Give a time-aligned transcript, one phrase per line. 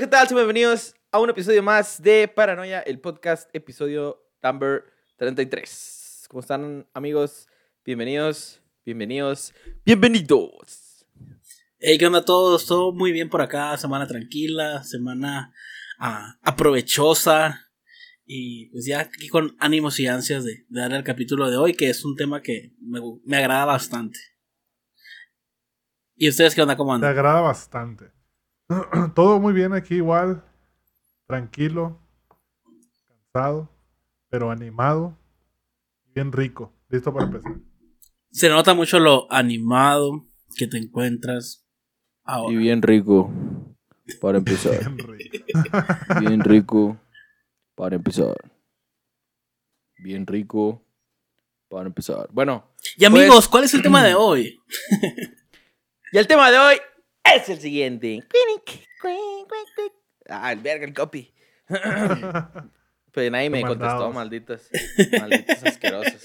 [0.00, 0.26] ¿qué tal?
[0.34, 4.82] Bienvenidos a un episodio más de Paranoia, el podcast, episodio number
[5.18, 6.24] 33.
[6.30, 7.46] ¿Cómo están, amigos?
[7.84, 9.52] Bienvenidos, bienvenidos,
[9.84, 11.04] bienvenidos.
[11.78, 12.64] Hey, ¿qué onda a todos?
[12.64, 15.52] Todo muy bien por acá, semana tranquila, semana
[15.98, 17.70] ah, aprovechosa.
[18.24, 21.74] Y pues ya aquí con ánimos y ansias de, de darle al capítulo de hoy,
[21.74, 24.18] que es un tema que me, me agrada bastante.
[26.16, 26.78] ¿Y ustedes qué onda?
[26.78, 27.10] ¿Cómo Te andan?
[27.10, 28.18] agrada bastante.
[29.14, 30.44] Todo muy bien aquí igual.
[31.26, 32.00] Tranquilo.
[33.06, 33.68] Cansado.
[34.28, 35.16] Pero animado.
[36.14, 36.72] Bien rico.
[36.88, 37.52] Listo para empezar.
[38.30, 40.24] Se nota mucho lo animado
[40.56, 41.66] que te encuentras
[42.24, 42.52] ahora.
[42.52, 43.30] Y bien rico,
[44.20, 44.78] para empezar.
[44.94, 45.44] Bien rico.
[46.20, 47.00] Bien rico,
[47.74, 48.36] para empezar.
[49.98, 50.84] Bien rico,
[51.68, 52.28] para empezar.
[52.32, 54.60] Bueno, Y amigos, ¿cuál es el tema de hoy?
[56.12, 56.76] y el tema de hoy
[57.24, 58.22] es el siguiente.
[60.28, 61.32] Ah, el verga, el copy.
[63.12, 64.14] Pero nadie me contestó, Mandados.
[64.14, 64.68] malditos.
[65.18, 66.22] Malditos asquerosos.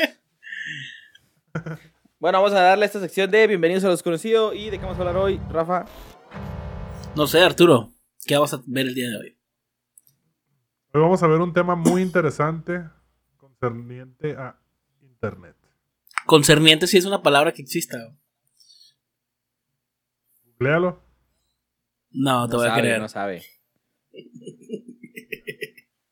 [2.18, 4.56] Bueno, vamos a darle esta sección de Bienvenidos a los Conocidos.
[4.56, 5.86] ¿Y de qué vamos a hablar hoy, Rafa?
[7.16, 7.92] No sé, Arturo,
[8.26, 9.38] ¿qué vamos a ver el día de hoy?
[10.94, 12.84] Hoy vamos a ver un tema muy interesante
[13.38, 14.58] concerniente a
[15.02, 15.56] Internet.
[16.26, 18.16] Concerniente si es una palabra que exista.
[20.60, 21.02] Léalo.
[22.12, 23.00] No, te No voy a sabe, creer.
[23.02, 23.44] No sabe.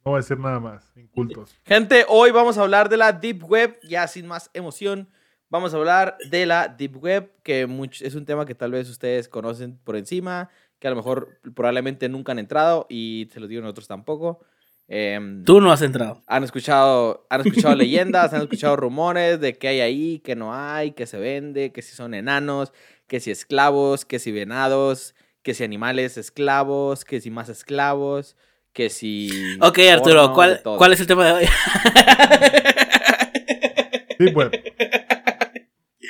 [0.06, 0.92] No voy a decir nada más.
[0.98, 1.56] Incultos.
[1.66, 5.10] Gente, hoy vamos a hablar de la Deep Web, ya sin más emoción.
[5.50, 7.68] Vamos a hablar de la Deep Web, que
[8.02, 10.50] es un tema que tal vez ustedes conocen por encima,
[10.80, 14.44] que a lo mejor probablemente nunca han entrado y se los digo nosotros tampoco.
[14.90, 16.22] Em, Tú no has entrado.
[16.28, 20.92] han escuchado, han escuchado leyendas, han escuchado rumores de qué hay ahí, qué no hay,
[20.92, 22.74] qué se vende, que si son enanos,
[23.08, 28.36] que si esclavos, que si venados, que si animales esclavos, que si más esclavos,
[28.72, 29.30] que si...
[29.62, 30.62] Ok, Arturo, ¿cuál.
[30.64, 31.46] ¿cuál es el tema de hoy?
[34.20, 34.52] Deep Web.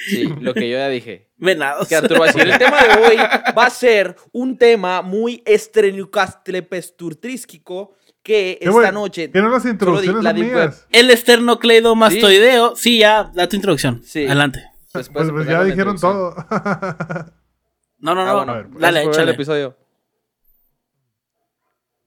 [0.07, 1.29] Sí, lo que yo ya dije.
[1.37, 1.87] Venados.
[1.87, 5.41] Que Arturo va a decir, el tema de hoy va a ser un tema muy
[5.45, 9.31] estrenucastlepesturtrístico que ¿Qué, esta noche...
[9.31, 10.85] ¿Qué no las introducciones la mías?
[10.91, 12.75] El esternocleidomastoideo.
[12.75, 12.99] Sí.
[12.99, 14.03] ya, da tu introducción.
[14.03, 14.25] Sí.
[14.25, 14.72] Adelante.
[14.93, 16.35] Después Pues, pues ya dijeron todo.
[17.99, 18.35] No, no, Ah, no.
[18.37, 18.81] bueno, A ver, pues.
[18.81, 19.31] Dale, ver el échale.
[19.31, 19.77] episodio.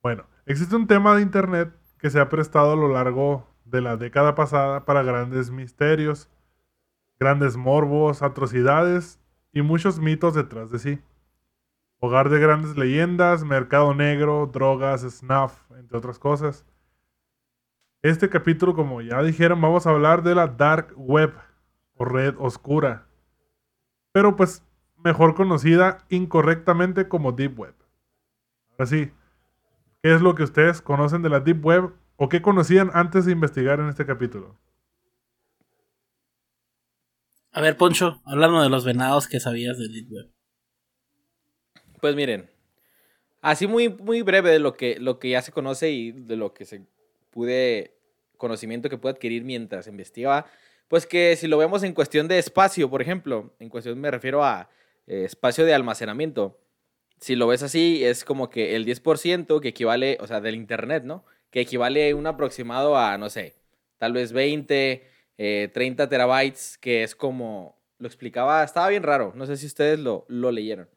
[0.03, 3.97] Bueno, existe un tema de Internet que se ha prestado a lo largo de la
[3.97, 6.29] década pasada para grandes misterios,
[7.19, 9.19] grandes morbos, atrocidades
[9.53, 11.01] y muchos mitos detrás de sí.
[11.99, 16.67] Hogar de grandes leyendas, mercado negro, drogas, snuff, entre otras cosas.
[18.03, 21.33] Este capítulo, como ya dijeron, vamos a hablar de la Dark Web
[21.97, 23.07] o Red Oscura.
[24.13, 24.65] Pero pues
[25.05, 27.75] mejor conocida incorrectamente como Deep Web.
[28.73, 29.13] Ahora sí,
[30.07, 33.33] ¿Qué es lo que ustedes conocen de la Deep Web o qué conocían antes de
[33.33, 34.57] investigar en este capítulo?
[37.51, 40.31] A ver, Poncho, hablando de los venados que sabías de Deep Web.
[42.01, 42.49] Pues miren,
[43.41, 46.55] así muy, muy breve de lo que, lo que ya se conoce y de lo
[46.55, 46.87] que se
[47.31, 47.99] pude,
[48.37, 50.47] conocimiento que pude adquirir mientras investigaba,
[50.89, 54.45] pues que si lo vemos en cuestión de espacio, por ejemplo, en cuestión me refiero
[54.45, 54.69] a
[55.07, 56.59] eh, espacio de almacenamiento,
[57.19, 61.05] si lo ves así, es como que el 10% que equivale, o sea, del internet,
[61.05, 61.25] ¿no?
[61.51, 63.55] Que equivale un aproximado a, no sé,
[63.99, 65.03] tal vez 20,
[65.39, 69.99] eh, 30 terabytes, que es como, lo explicaba, estaba bien raro, no sé si ustedes
[69.99, 70.89] lo, lo leyeron,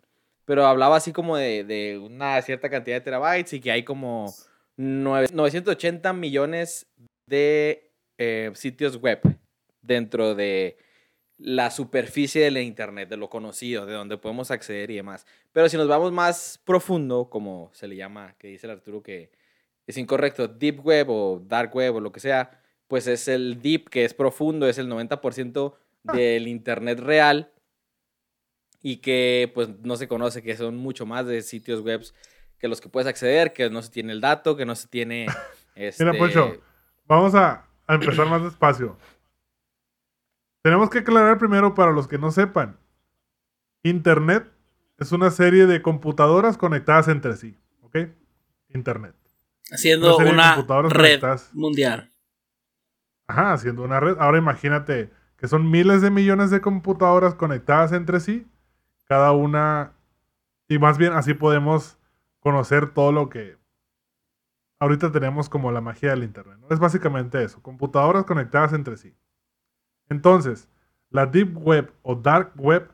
[0.43, 4.33] pero hablaba así como de, de una cierta cantidad de terabytes y que hay como
[4.75, 6.85] nueve- 980 millones
[7.27, 9.21] de eh, sitios web
[9.81, 10.77] dentro de
[11.37, 15.25] la superficie de la internet, de lo conocido, de donde podemos acceder y demás.
[15.53, 19.31] Pero si nos vamos más profundo, como se le llama, que dice el Arturo que
[19.87, 23.89] es incorrecto, deep web o dark web o lo que sea, pues es el deep,
[23.89, 27.51] que es profundo, es el 90% del internet real
[28.81, 32.03] y que pues no se conoce, que son mucho más de sitios web
[32.59, 35.27] que los que puedes acceder, que no se tiene el dato, que no se tiene...
[35.75, 36.57] Este, Mira, Poncho,
[37.07, 38.97] vamos a, a empezar más despacio.
[40.61, 42.77] Tenemos que aclarar primero para los que no sepan.
[43.83, 44.51] Internet
[44.97, 47.97] es una serie de computadoras conectadas entre sí, ¿ok?
[48.73, 49.15] Internet.
[49.71, 51.49] Haciendo Una computadoras red conectadas.
[51.53, 52.11] mundial.
[53.27, 54.17] Ajá, haciendo una red.
[54.19, 58.47] Ahora imagínate que son miles de millones de computadoras conectadas entre sí,
[59.05, 59.93] cada una,
[60.67, 61.97] y más bien así podemos
[62.39, 63.57] conocer todo lo que
[64.79, 66.57] ahorita tenemos como la magia del Internet.
[66.59, 66.67] ¿no?
[66.69, 69.15] Es básicamente eso, computadoras conectadas entre sí.
[70.09, 70.67] Entonces,
[71.09, 72.91] la Deep Web o Dark Web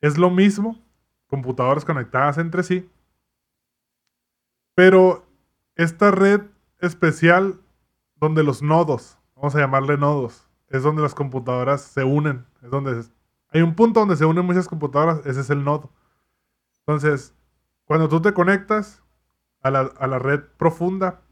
[0.00, 0.78] es lo mismo,
[1.26, 2.88] computadoras conectadas entre sí,
[4.74, 5.24] Pero
[5.76, 6.42] esta red
[6.80, 7.60] especial
[8.16, 12.46] donde los nodos, vamos a llamarle nodos, es donde las computadoras se unen.
[12.62, 13.04] Es donde
[13.50, 15.90] hay un punto donde se unen muchas computadoras, ese es el nodo.
[16.80, 17.34] Entonces,
[17.84, 19.02] cuando tú te conectas
[19.62, 21.22] a la, red profunda,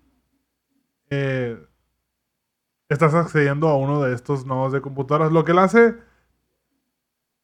[1.11, 1.61] eh,
[2.89, 5.97] estás accediendo a uno de estos nodos de computadoras, lo que le hace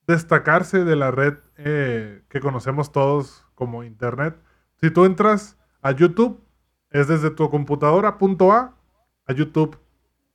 [0.06, 4.36] destacarse de la red eh, que conocemos todos como Internet.
[4.80, 6.42] Si tú entras a YouTube,
[6.90, 8.74] es desde tu computadora punto A
[9.26, 9.78] a YouTube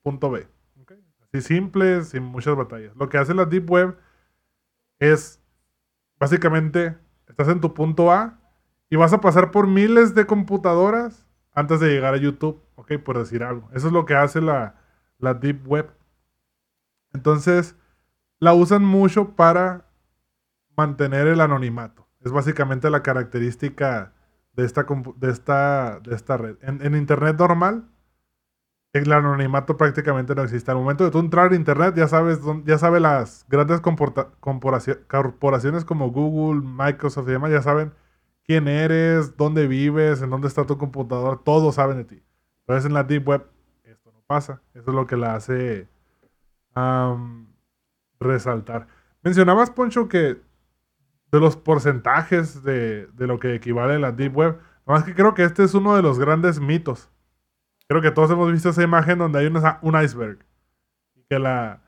[0.03, 0.47] punto B.
[1.21, 2.95] Así simple, sin muchas batallas.
[2.95, 3.97] Lo que hace la Deep Web
[5.00, 5.41] es
[6.19, 6.95] básicamente
[7.27, 8.39] estás en tu punto A
[8.89, 13.17] y vas a pasar por miles de computadoras antes de llegar a YouTube, ok, por
[13.17, 13.69] decir algo.
[13.73, 14.75] Eso es lo que hace la,
[15.24, 15.92] la Deep Web.
[17.14, 17.75] Entonces,
[18.40, 19.88] la usan mucho para
[20.75, 22.08] mantener el anonimato.
[22.22, 24.14] Es básicamente la característica
[24.54, 24.86] de esta,
[25.18, 26.58] de esta, de esta red.
[26.62, 27.90] En, Internet normal,
[28.92, 30.72] el anonimato prácticamente no existe.
[30.72, 36.12] Al momento de tú entrar a Internet, ya sabes, ya sabe las grandes corporaciones como
[36.12, 37.94] Google, Microsoft y demás, ya saben
[38.44, 42.24] quién eres, dónde vives, en dónde está tu computador, todos saben de ti.
[42.62, 43.52] Entonces en la Deep Web
[44.28, 44.62] pasa.
[44.74, 45.88] Eso es lo que la hace
[48.20, 48.88] resaltar.
[49.22, 50.42] Mencionabas, Poncho, que
[51.31, 55.44] de los porcentajes de, lo que equivale a la Deep Web, más que creo que
[55.44, 57.10] este es uno de los grandes mitos.
[57.88, 60.46] Creo que todos hemos visto esa imagen donde hay un iceberg.
[61.16, 61.81] Y que la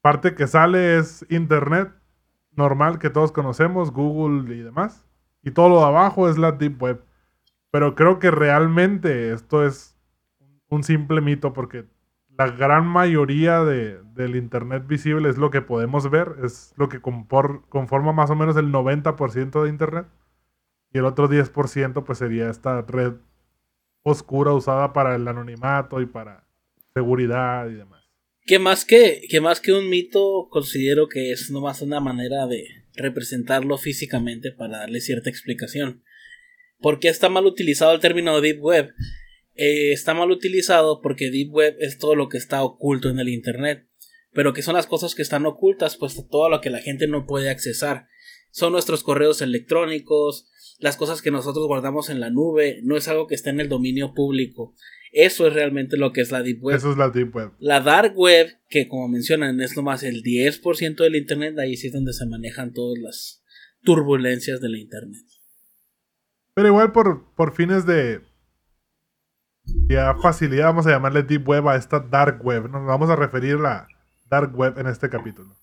[0.00, 1.92] parte que sale es Internet
[2.54, 5.06] normal que todos conocemos, Google y demás.
[5.42, 7.04] Y todo lo de abajo es la Deep Web.
[7.70, 9.91] Pero creo que realmente esto es
[10.72, 11.84] un simple mito porque
[12.38, 17.00] la gran mayoría de, del Internet visible es lo que podemos ver, es lo que
[17.00, 20.06] conforma más o menos el 90% de Internet.
[20.94, 23.12] Y el otro 10% pues sería esta red
[24.02, 26.46] oscura usada para el anonimato y para
[26.94, 28.02] seguridad y demás.
[28.44, 32.64] Que más que, que más que un mito, considero que es nomás una manera de
[32.94, 36.02] representarlo físicamente para darle cierta explicación.
[36.80, 38.92] ¿Por qué está mal utilizado el término Deep Web?
[39.54, 43.28] Eh, está mal utilizado porque Deep Web es todo lo que está oculto en el
[43.28, 43.86] Internet.
[44.32, 47.26] Pero que son las cosas que están ocultas, pues todo lo que la gente no
[47.26, 48.08] puede accesar.
[48.50, 53.26] Son nuestros correos electrónicos, las cosas que nosotros guardamos en la nube, no es algo
[53.26, 54.74] que está en el dominio público.
[55.12, 56.76] Eso es realmente lo que es la Deep Web.
[56.76, 57.52] Eso es la Deep Web.
[57.58, 61.92] La Dark Web, que como mencionan es nomás el 10% del Internet, ahí sí es
[61.92, 63.44] donde se manejan todas las
[63.82, 65.22] turbulencias de la Internet.
[66.54, 68.20] Pero igual por, por fines de,
[70.20, 72.70] facilidad, vamos a llamarle Deep Web a esta Dark Web.
[72.70, 73.88] Nos vamos a referir a la
[74.26, 75.56] Dark Web en este capítulo.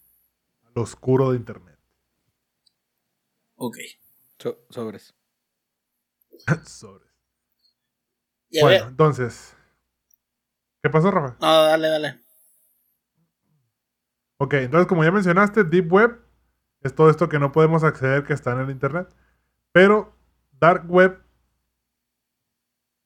[0.63, 1.79] Al oscuro de Internet.
[3.55, 3.77] Ok.
[4.69, 5.15] sobres.
[6.65, 7.09] sobres.
[8.61, 9.55] bueno, entonces.
[10.81, 11.37] ¿Qué pasó, Rafa?
[11.41, 12.19] No, dale, dale.
[14.37, 16.21] Ok, entonces como ya mencionaste, Deep Web
[16.81, 19.13] es todo esto que no podemos acceder que está en el Internet.
[19.73, 20.15] Pero
[20.53, 21.21] Dark Web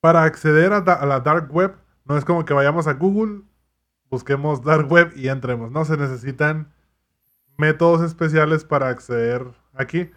[0.03, 3.43] para acceder a, la dark web, no es como que vayamos a Google,
[4.09, 5.71] busquemos dark web y entremos.
[5.71, 6.73] No, se necesitan
[7.57, 10.11] métodos especiales para acceder aquí.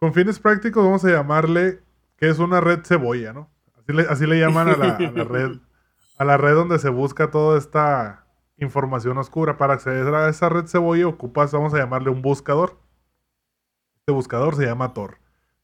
[0.00, 1.84] Con fines prácticos vamos a llamarle
[2.16, 3.48] que es una red cebolla, ¿no?
[4.10, 5.52] Así le, llaman a la, red,
[6.18, 9.56] a la red donde se busca toda esta información oscura.
[9.56, 12.76] Para acceder a esa red cebolla ocupas, vamos a llamarle un buscador.
[14.00, 15.18] Este buscador se llama Tor.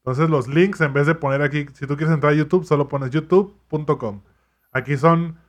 [0.05, 2.89] Entonces los links, en vez de poner aquí, si tú quieres entrar a YouTube, solo
[2.89, 4.21] pones youtube.com.
[4.73, 5.39] Aquí son,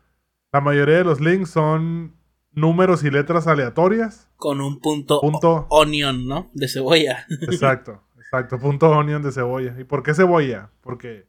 [0.53, 2.15] la mayoría de los links son
[2.53, 4.31] números y letras aleatorias.
[4.37, 6.53] Con un punto, punto onion, ¿no?
[6.55, 7.27] De cebolla.
[7.43, 9.75] Exacto, exacto, punto onion de cebolla.
[9.77, 10.71] ¿Y por qué cebolla?
[10.83, 11.27] Porque...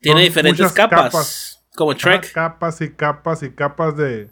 [0.00, 2.32] Tiene diferentes capas, como Trek.
[2.32, 4.30] Capas y capas y capas de,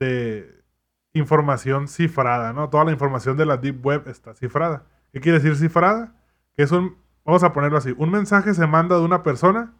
[0.00, 0.64] de
[1.12, 2.70] información cifrada, ¿no?
[2.70, 4.86] Toda la información de la Deep Web está cifrada.
[5.12, 6.14] ¿Qué quiere decir cifrada?
[6.56, 9.74] Que es un, vamos a ponerlo así, un mensaje se manda de una persona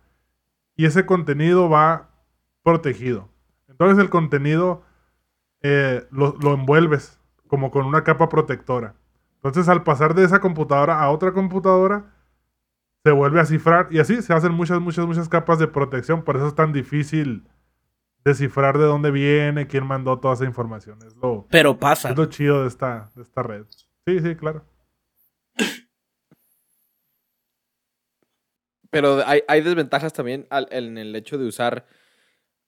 [0.77, 2.11] y ese contenido va
[2.63, 3.29] protegido.
[3.69, 4.83] Entonces el contenido
[5.63, 8.95] eh, lo, envuelves como con una capa protectora.
[9.37, 12.13] Entonces al pasar de esa computadora a otra computadora,
[13.05, 16.23] se vuelve a cifrar y así se hacen muchas, muchas, muchas capas de protección.
[16.23, 17.47] Por eso es tan difícil
[18.25, 20.99] descifrar de dónde viene, quién mandó toda esa información.
[21.07, 22.11] Es lo, Pero pasa.
[22.11, 23.67] Es lo chido de esta, de esta red.
[24.07, 24.65] Sí, sí, claro.
[28.95, 31.85] Pero hay, desventajas también en el hecho de usar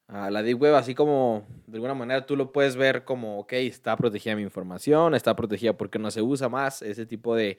[0.09, 3.97] la Deep Web, así como de alguna manera tú lo puedes ver como, ok, está
[3.97, 7.59] protegida mi información, está protegida porque no se usa más ese tipo de,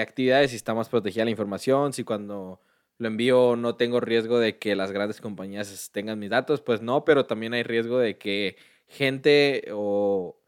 [0.00, 2.60] actividades, si está más protegida la información, si cuando
[2.98, 7.04] lo envío, no tengo riesgo de que las grandes compañías tengan mis datos, pues no,
[7.04, 10.40] pero también hay riesgo de que gente o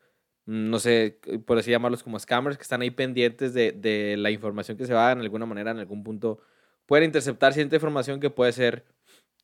[0.47, 4.77] no sé, por así llamarlos como scammers, que están ahí pendientes de, de la información
[4.79, 6.41] que se va en alguna manera, en algún punto,
[6.91, 8.85] pueden interceptar cierta información que puede ser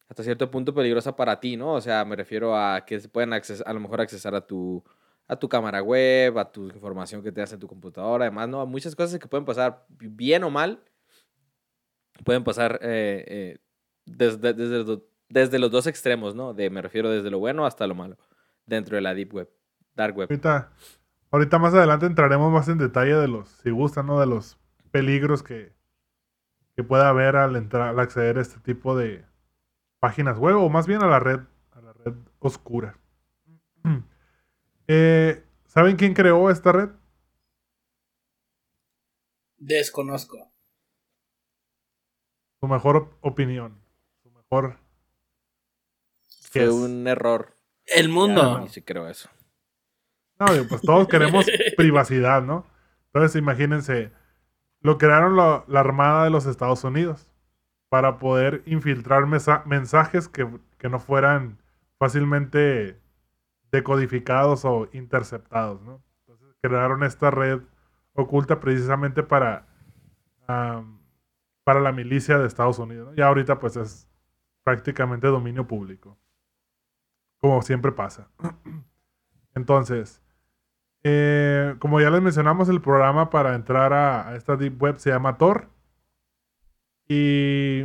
[0.08, 1.74] hasta cierto punto peligrosa para ti, ¿no?
[1.74, 4.82] O sea, me refiero a que se pueden accesar, a lo mejor accesar a tu,
[5.28, 8.66] a tu cámara web, a tu información que te hace en tu computadora, además, ¿no?
[8.66, 10.82] Muchas cosas que pueden pasar bien o mal,
[12.24, 13.58] pueden pasar eh, eh,
[14.04, 14.98] desde, desde,
[15.28, 16.52] desde, los dos extremos, ¿no?
[16.52, 18.18] De, me refiero desde lo bueno hasta lo malo,
[18.64, 19.50] dentro de la Deep Web,
[19.94, 20.26] Dark Web.
[20.32, 20.72] Ahorita,
[21.30, 24.18] ahorita más adelante entraremos más en detalle de los, si gustan, ¿no?
[24.18, 24.58] De los
[24.90, 25.75] peligros que,
[26.76, 29.24] que pueda haber al entrar, al acceder a este tipo de
[29.98, 31.40] páginas web, o más bien a la red,
[31.72, 32.98] a la red oscura.
[34.88, 36.90] Eh, ¿Saben quién creó esta red?
[39.56, 40.52] Desconozco
[42.60, 43.80] su mejor opinión,
[44.22, 44.78] su mejor...
[46.50, 47.54] Fue un error.
[47.84, 48.60] El mundo.
[48.60, 49.28] Ni si creo eso.
[50.38, 52.66] No, pues todos queremos privacidad, ¿no?
[53.06, 54.10] Entonces imagínense,
[54.86, 57.28] lo crearon la, Armada de los Estados Unidos
[57.88, 61.58] para poder infiltrar mensajes que, que, no fueran
[61.98, 62.96] fácilmente
[63.72, 66.04] decodificados o interceptados, ¿no?
[66.20, 67.62] Entonces crearon esta red
[68.14, 69.66] oculta precisamente para
[71.64, 73.12] para la milicia de Estados Unidos.
[73.16, 74.08] Ya ahorita pues es
[74.62, 76.16] prácticamente dominio público.
[77.40, 78.28] Como siempre pasa.
[79.56, 80.22] Entonces,
[81.02, 85.38] eh, como ya les mencionamos, el programa para entrar a, esta Deep Web se llama
[85.38, 85.70] Tor.
[87.08, 87.84] Y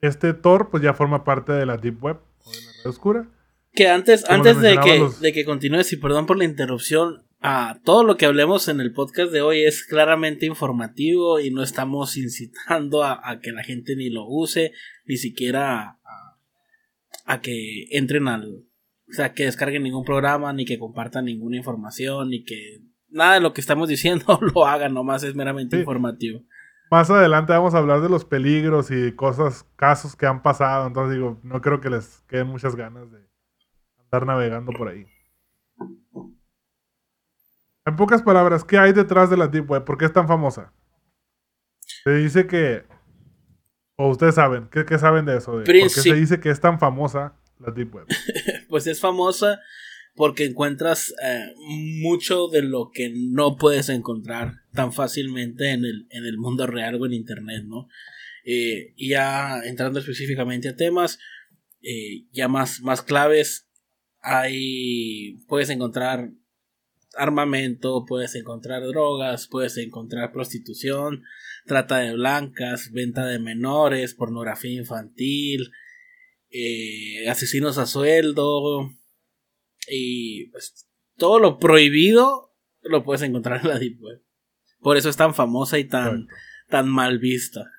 [0.00, 3.28] este Tor pues ya forma parte de la Deep Web o de la red oscura.
[3.72, 7.24] Que antes, antes de que, de que continúes, y perdón por la interrupción,
[7.84, 12.16] todo lo que hablemos en el podcast de hoy es claramente informativo y no estamos
[12.16, 14.72] incitando a, que la gente ni lo use,
[15.04, 15.98] ni siquiera
[17.26, 18.64] a, que entren al...
[19.14, 23.40] O sea, que descarguen ningún programa, ni que compartan ninguna información, ni que nada de
[23.40, 26.40] lo que estamos diciendo lo hagan, nomás es meramente informativo.
[26.90, 31.14] Más adelante vamos a hablar de los peligros y cosas, casos que han pasado, entonces
[31.14, 33.20] digo, no creo que les queden muchas ganas de
[34.00, 35.06] andar navegando por ahí.
[37.86, 39.84] En pocas palabras, ¿qué hay detrás de la Deep Web?
[39.84, 40.72] ¿Por qué es tan famosa?
[42.02, 42.84] Se dice que.
[43.96, 45.52] O ustedes saben, ¿qué, saben de eso?
[45.52, 48.06] ¿Por qué se dice que es tan famosa la Deep Web?
[48.68, 49.60] pues es famosa
[50.14, 51.52] porque encuentras eh,
[52.00, 57.00] mucho de lo que no puedes encontrar tan fácilmente en el, en el mundo real
[57.00, 57.88] o en Internet, ¿no?
[58.44, 61.18] Eh, ya entrando específicamente a temas,
[61.82, 63.68] eh, ya más, más claves,
[64.20, 66.30] hay, puedes encontrar
[67.16, 71.22] armamento, puedes encontrar drogas, puedes encontrar prostitución,
[71.66, 75.70] trata de blancas, venta de menores, pornografía infantil,
[76.56, 78.88] eh, asesinos a sueldo
[79.88, 84.22] y pues, todo lo prohibido lo puedes encontrar en la Deep Web.
[84.80, 86.28] Por eso es tan famosa y tan,
[86.68, 87.70] tan mal vista.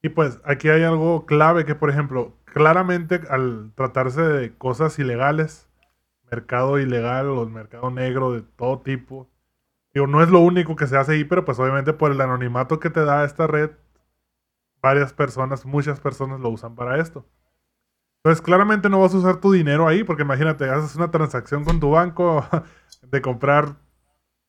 [0.00, 5.68] Y pues aquí hay algo clave que, por ejemplo, claramente al tratarse de cosas ilegales,
[6.30, 9.30] mercado ilegal o el mercado negro de todo tipo.
[9.92, 12.80] Digo, no es lo único que se hace ahí, pero pues obviamente por el anonimato
[12.80, 13.72] que te da esta red,
[14.82, 17.24] varias personas, muchas personas lo usan para esto.
[18.18, 21.80] Entonces, claramente no vas a usar tu dinero ahí, porque imagínate, haces una transacción con
[21.80, 22.46] tu banco
[23.02, 23.76] de comprar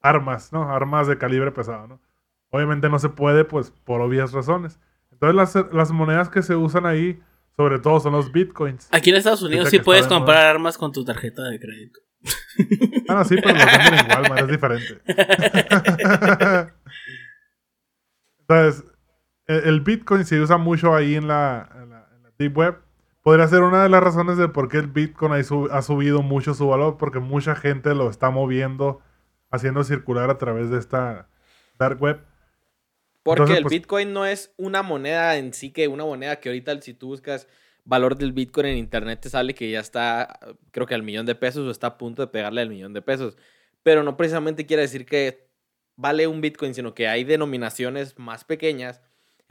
[0.01, 0.69] armas, ¿no?
[0.69, 2.01] Armas de calibre pesado, ¿no?
[2.49, 4.79] Obviamente no se puede, pues, por obvias razones.
[5.11, 7.21] Entonces, las, las monedas que se usan ahí
[7.55, 8.87] sobre todo son los bitcoins.
[8.91, 11.99] Aquí en Estados Unidos sí puedes comprar armas con tu tarjeta de crédito.
[13.09, 15.01] Ah, sí, pero lo venden en Walmart, es diferente.
[18.39, 18.85] Entonces,
[19.47, 22.07] el Bitcoin se usa mucho ahí en la,
[22.37, 22.77] Deep Web.
[23.21, 26.67] Podría ser una de las razones de por qué el Bitcoin ha subido mucho su
[26.67, 29.01] valor, porque mucha gente lo está moviendo,
[29.49, 31.29] haciendo circular a través de esta
[31.79, 32.21] Dark Web.
[33.23, 36.81] Porque el pues Bitcoin no es una moneda en sí, que una moneda que ahorita
[36.81, 37.47] si tú buscas
[37.85, 40.39] valor del Bitcoin en internet te sale que ya está,
[40.71, 43.01] creo que al millón de pesos o está a punto de pegarle al millón de
[43.01, 43.37] pesos.
[43.81, 45.47] Pero no precisamente quiere decir que
[45.95, 49.01] vale un Bitcoin, sino que hay denominaciones más pequeñas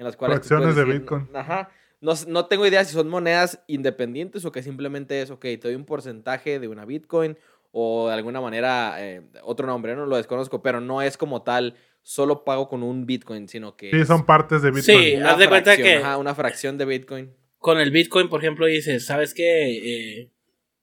[0.02, 0.38] en las cuales...
[0.38, 1.28] Fracciones de Bitcoin.
[1.32, 1.70] Ajá.
[2.00, 5.76] No, no, tengo idea si son monedas independientes o que simplemente es, ok, te doy
[5.76, 7.38] un porcentaje de una Bitcoin
[7.70, 11.76] o de alguna manera eh, otro nombre, no lo desconozco, pero no es como tal
[12.02, 13.90] solo pago con un Bitcoin, sino que...
[13.92, 14.98] Sí, son partes de Bitcoin.
[14.98, 16.02] Sí, haz de cuenta que...
[16.18, 17.32] una fracción de Bitcoin.
[17.58, 20.20] Con el Bitcoin, por ejemplo, dices, ¿sabes qué?
[20.22, 20.32] Eh,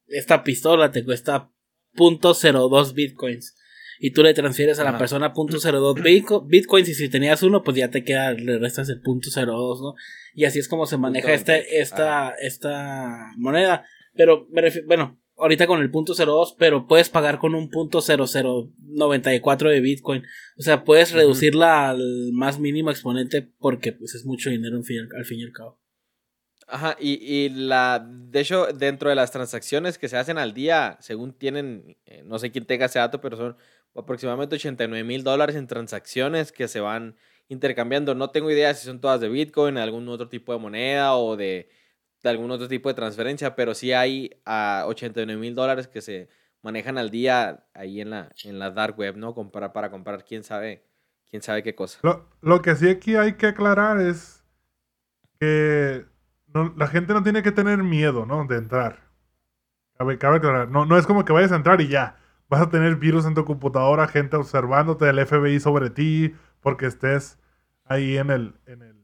[0.06, 1.50] esta pistola te cuesta
[1.94, 3.56] .02 Bitcoins.
[4.02, 7.76] Y tú le transfieres a la persona .02 bitco- bitcoins y si tenías uno, pues
[7.76, 9.94] ya te queda, le restas el .02, ¿no?
[10.34, 13.84] Y así es como se maneja este, esta, esta moneda.
[14.14, 20.22] Pero, me bueno, ahorita con el .02, pero puedes pagar con un .0094 de bitcoin.
[20.58, 25.24] O sea, puedes reducirla al más mínimo exponente porque pues es mucho dinero fin- al
[25.24, 25.78] fin y al cabo.
[26.72, 30.96] Ajá, y, y la, de hecho, dentro de las transacciones que se hacen al día,
[31.00, 33.56] según tienen, eh, no sé quién tenga ese dato, pero son
[33.94, 37.16] aproximadamente 89 mil dólares en transacciones que se van
[37.48, 38.14] intercambiando.
[38.14, 41.68] No tengo idea si son todas de Bitcoin, algún otro tipo de moneda o de,
[42.24, 46.28] algún otro tipo de transferencia, pero sí hay a 89 mil dólares que se
[46.62, 49.34] manejan al día ahí en la, en la dark web, ¿no?
[49.34, 50.84] Comprar, para comprar quién sabe,
[51.28, 51.98] quién sabe qué cosa.
[52.02, 54.44] Lo, lo que sí aquí hay que aclarar es
[55.40, 56.04] que
[56.76, 58.46] la gente no tiene que tener miedo, ¿no?
[58.46, 59.10] De entrar.
[59.96, 60.68] Cabe, cabe aclarar.
[60.68, 62.16] No, no es como que vayas a entrar y ya.
[62.50, 67.38] Vas a tener virus en tu computadora, gente observándote, el FBI sobre ti, porque estés
[67.84, 69.00] ahí en el, en el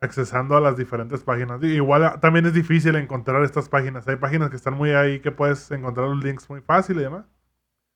[0.00, 1.62] accesando a las diferentes páginas.
[1.62, 4.06] Igual ah, también es difícil encontrar estas páginas.
[4.06, 7.24] Hay páginas que están muy ahí que puedes encontrar los links muy fácil y demás.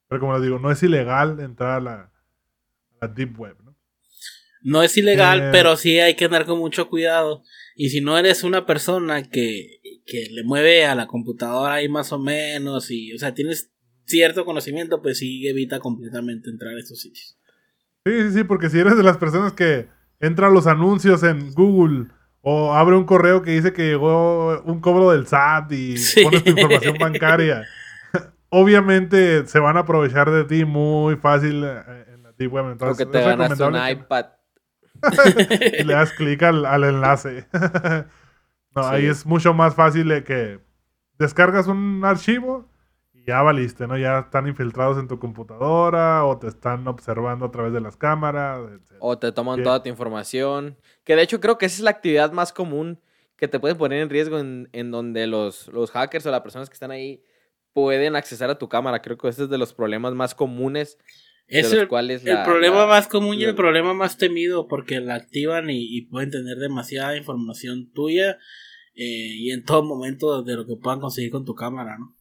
[0.09, 2.13] Pero como les digo, no es ilegal entrar a la, a
[3.03, 3.77] la deep web, ¿no?
[4.63, 5.49] No es ilegal, Eh.
[5.53, 7.43] pero sí hay que andar con mucho cuidado.
[7.77, 12.13] Y si no eres una persona que, que le mueve a la computadora ahí más
[12.13, 13.73] o menos, y, o sea, tienes
[14.07, 17.39] cierto conocimiento, pues sí evita completamente entrar a estos sitios.
[18.05, 19.89] Sí, sí, sí, porque si eres de las personas que
[20.21, 22.09] entra a los anuncios en Google
[22.41, 26.23] o abre un correo que dice que llegó un cobro del SAT y Sí.
[26.25, 27.65] pones tu información bancaria,
[28.49, 32.65] obviamente se van a aprovechar de ti muy fácil eh, en la deep web.
[32.67, 34.27] O Entonces, que te es ganaste un iPad.
[35.81, 37.47] y le das clic al, al enlace.
[38.75, 40.61] no, ahí es mucho más fácil de que
[41.19, 42.69] descargas un archivo
[43.27, 43.97] ya valiste, ¿no?
[43.99, 48.61] Ya están infiltrados en tu computadora o te están observando a través de las cámaras.
[48.71, 48.97] etc.
[49.01, 50.77] O te toman toda tu información.
[51.05, 53.01] Que de hecho creo que esa es la actividad más común
[53.37, 56.69] que te pueden poner en riesgo en, en donde los, los hackers o las personas
[56.69, 57.23] que están ahí
[57.73, 59.03] pueden accesar a tu cámara.
[59.03, 60.99] Creo que ese es de los problemas más comunes.
[61.49, 64.17] de Es los el, cuales el la- problema la- más común y el problema más
[64.19, 68.39] temido, porque la activan y, y pueden tener demasiada información tuya
[68.95, 72.15] eh, y en todo momento de lo que puedan conseguir con tu cámara, ¿no?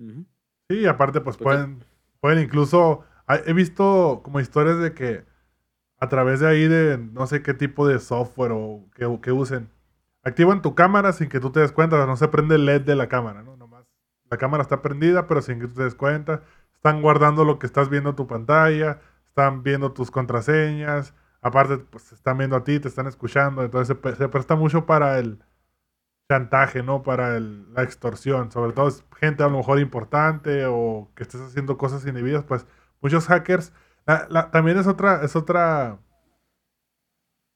[0.00, 0.24] Ujú.
[0.68, 1.84] Sí, y aparte, pues Porque- pueden,
[2.20, 3.04] pueden incluso.
[3.26, 5.24] hay- He visto como historias de que
[5.98, 9.70] a través de ahí de no sé qué tipo de software o que, que usen,
[10.22, 12.04] activan tu cámara sin que tú te des cuenta.
[12.06, 13.56] No se prende el LED de la cámara, ¿no?
[13.56, 13.84] Nomás
[14.30, 16.42] la cámara está prendida, pero sin que tú te des cuenta.
[16.74, 21.14] Están guardando lo que estás viendo en tu pantalla, están viendo tus contraseñas.
[21.42, 23.62] Aparte, pues están viendo a ti, te están escuchando.
[23.62, 25.40] Entonces se, se presta mucho para el
[26.30, 27.02] chantaje, ¿no?
[27.02, 28.52] Para el- la extorsión.
[28.52, 28.88] Sobre todo
[29.18, 32.44] gente a lo mejor importante o que estés haciendo cosas indebidas.
[32.44, 32.66] Pues
[33.00, 33.72] muchos hackers.
[34.52, 35.98] también es otra, es otra.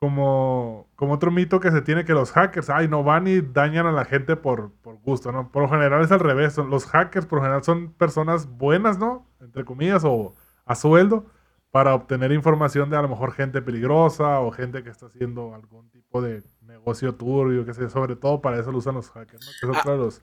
[0.00, 3.86] Como, como otro mito que se tiene que los hackers, ay, no van y dañan
[3.86, 5.50] a la gente por, por gusto, ¿no?
[5.50, 6.52] Por lo general es al revés.
[6.54, 9.26] son- Los hackers por lo general son personas buenas, ¿no?
[9.40, 10.34] Entre comillas, o
[10.66, 11.26] a sueldo,
[11.70, 15.88] para obtener información de a lo mejor gente peligrosa o gente que está haciendo algún
[15.90, 19.52] tipo de negocio turbio, que sé, sobre todo para eso lo usan los hackers, ¿no?
[19.60, 19.80] Que es Ah.
[19.80, 20.20] otro de los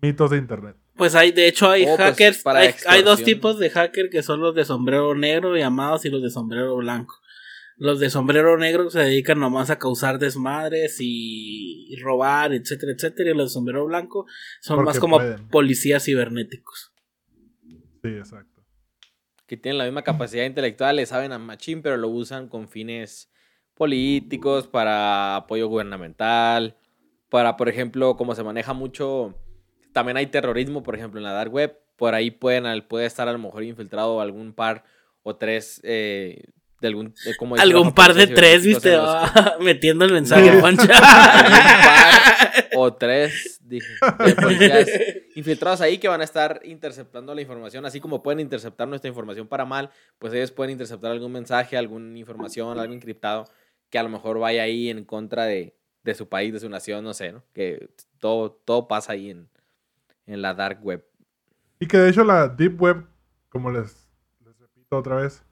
[0.00, 0.76] mitos de internet.
[0.96, 4.10] Pues hay, de hecho, hay Oh, pues, hackers, para hay, hay dos tipos de hacker
[4.10, 7.16] que son los de sombrero negro llamados y los de sombrero blanco.
[7.78, 13.30] Los de sombrero negro se dedican nomás a causar desmadres y, y robar, etcétera, etcétera.
[13.30, 14.26] Y los de sombrero blanco
[14.60, 15.48] son Porque más como pueden.
[15.48, 16.92] policías cibernéticos.
[18.02, 18.62] Sí, exacto.
[19.46, 23.31] Que tienen la misma capacidad intelectual, le saben a machín, pero lo usan con fines
[23.74, 26.76] políticos, para apoyo gubernamental,
[27.28, 29.34] para, por ejemplo, como se maneja mucho,
[29.92, 33.32] también hay terrorismo, por ejemplo, en la dark web, por ahí pueden, puede estar a
[33.32, 34.84] lo mejor infiltrado algún par
[35.22, 36.42] o tres eh,
[36.80, 37.14] de algún...
[37.24, 38.98] de como Algún par de tres, viste,
[39.60, 40.58] metiendo el mensaje, Sí.
[40.60, 40.92] Poncha.
[42.76, 48.22] o tres, dije, de infiltrados ahí que van a estar interceptando la información, así como
[48.22, 52.92] pueden interceptar nuestra información para mal, pues ellos pueden interceptar algún mensaje, alguna información, algo
[52.92, 53.46] encriptado
[53.92, 57.04] que a lo mejor vaya ahí en contra de, de su país, de su nación,
[57.04, 57.44] no sé, ¿no?
[57.54, 59.50] Que todo, todo pasa ahí en,
[60.26, 61.06] en la dark web.
[61.80, 63.06] Y que de hecho la Deep Web,
[63.50, 64.08] como les,
[64.58, 65.44] repito otra vez,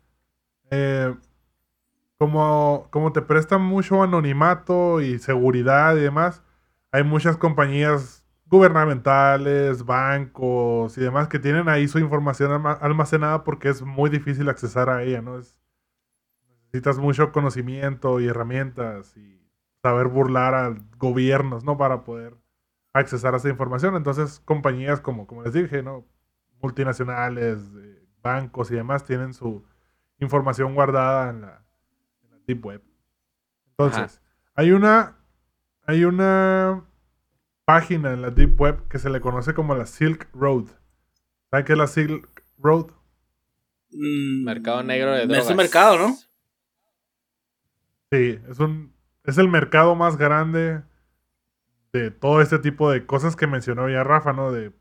[0.70, 1.14] eh,
[2.18, 6.42] como, como te presta mucho anonimato y seguridad y demás,
[6.92, 13.68] hay muchas compañías gubernamentales, bancos y demás que tienen ahí su información alma- almacenada porque
[13.68, 15.38] es muy difícil accesar a ella, ¿no?
[15.38, 15.57] Es,
[16.72, 19.40] necesitas mucho conocimiento y herramientas y
[19.83, 21.76] saber burlar a gobiernos, ¿no?
[21.76, 22.37] Para poder
[22.92, 23.96] accesar a esa información.
[23.96, 26.06] Entonces, compañías como, como les dije, ¿no?
[26.62, 29.64] Multinacionales, eh, bancos y demás tienen su
[30.18, 31.64] información guardada en la,
[32.22, 32.83] en la Deep Web.
[33.70, 34.20] Entonces,
[34.54, 35.16] hay una,
[35.87, 36.85] hay una
[37.64, 40.66] página en la Deep Web que se le conoce como la Silk Road.
[41.50, 42.87] ¿Saben qué es la Silk Road?
[43.90, 45.50] Mm, Mercado negro de Es drogas.
[45.50, 46.16] un mercado, ¿no?
[48.12, 48.94] Sí, es un
[49.24, 50.82] es el mercado más grande
[51.92, 54.52] de todo este tipo de cosas que mencionó ya Rafa, ¿no?
[54.52, 54.72] De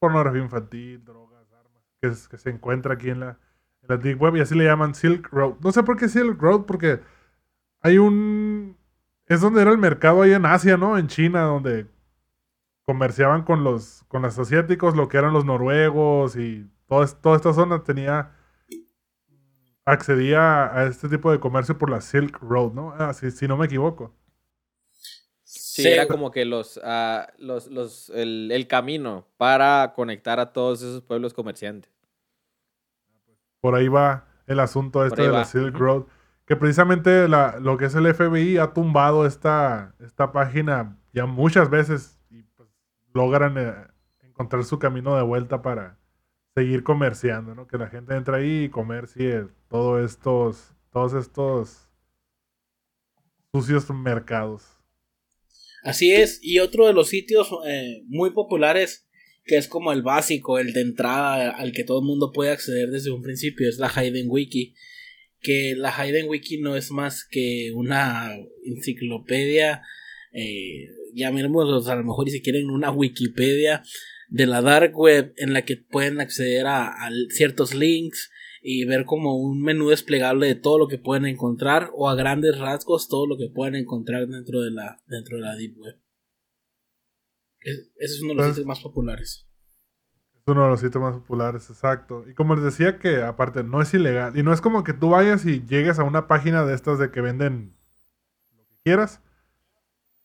[0.00, 3.30] pornografía infantil, drogas, armas, que, es- que se encuentra aquí en la,
[3.82, 5.56] en la Deep Web y así le llaman Silk Road.
[5.62, 7.00] No sé por qué Silk Road, porque
[7.82, 8.78] hay un...
[9.26, 10.98] Es donde era el mercado ahí en Asia, ¿no?
[10.98, 11.88] En China, donde
[12.86, 17.04] comerciaban con los, con los asiáticos, lo que eran los noruegos y toda
[17.36, 18.32] esta zona tenía
[19.84, 22.92] accedía a este tipo de comercio por la Silk Road, ¿no?
[22.98, 24.14] Ah, si, si no me equivoco.
[25.44, 30.52] Sí, Sí, era como que los, ah, los, los el, el camino para conectar a
[30.52, 31.90] todos esos pueblos comerciantes.
[33.60, 35.74] Por ahí va el asunto este de la Silk.
[35.76, 36.04] Road.
[36.46, 41.70] Que precisamente la- lo que es el FBI ha tumbado esta, esta página ya muchas
[41.70, 42.68] veces y pues,
[43.14, 43.74] logran eh,
[44.22, 45.98] encontrar su camino de vuelta para
[46.54, 47.66] seguir comerciando, ¿no?
[47.66, 51.88] Que la gente entre ahí y comercie todos estos, todos estos
[53.52, 54.64] sucios mercados.
[55.82, 59.08] Así es, y otro de los sitios eh, muy populares,
[59.44, 62.90] que es como el básico, el de entrada al que todo el mundo puede acceder
[62.90, 64.74] desde un principio, es la Hayden Wiki.
[65.40, 68.36] Que la Hayden Wiki no es más que una
[68.66, 69.82] enciclopedia,
[70.32, 73.82] eh, llamémoslos a lo mejor si quieren una Wikipedia
[74.30, 78.30] de la Dark Web en la que pueden acceder a, a ciertos links
[78.62, 82.58] y ver como un menú desplegable de todo lo que pueden encontrar o a grandes
[82.58, 85.96] rasgos todo lo que pueden encontrar dentro de la dentro de la deep web
[87.60, 89.46] Es- ese es uno de los Pues- sitios más populares
[90.36, 92.24] Es uno de los sitios más populares, exacto.
[92.28, 94.36] Y como les decía que aparte no es ilegal.
[94.38, 97.10] Y no es como que tú vayas y llegues a una página de estas de
[97.10, 97.76] que venden
[98.56, 99.20] lo que quieras.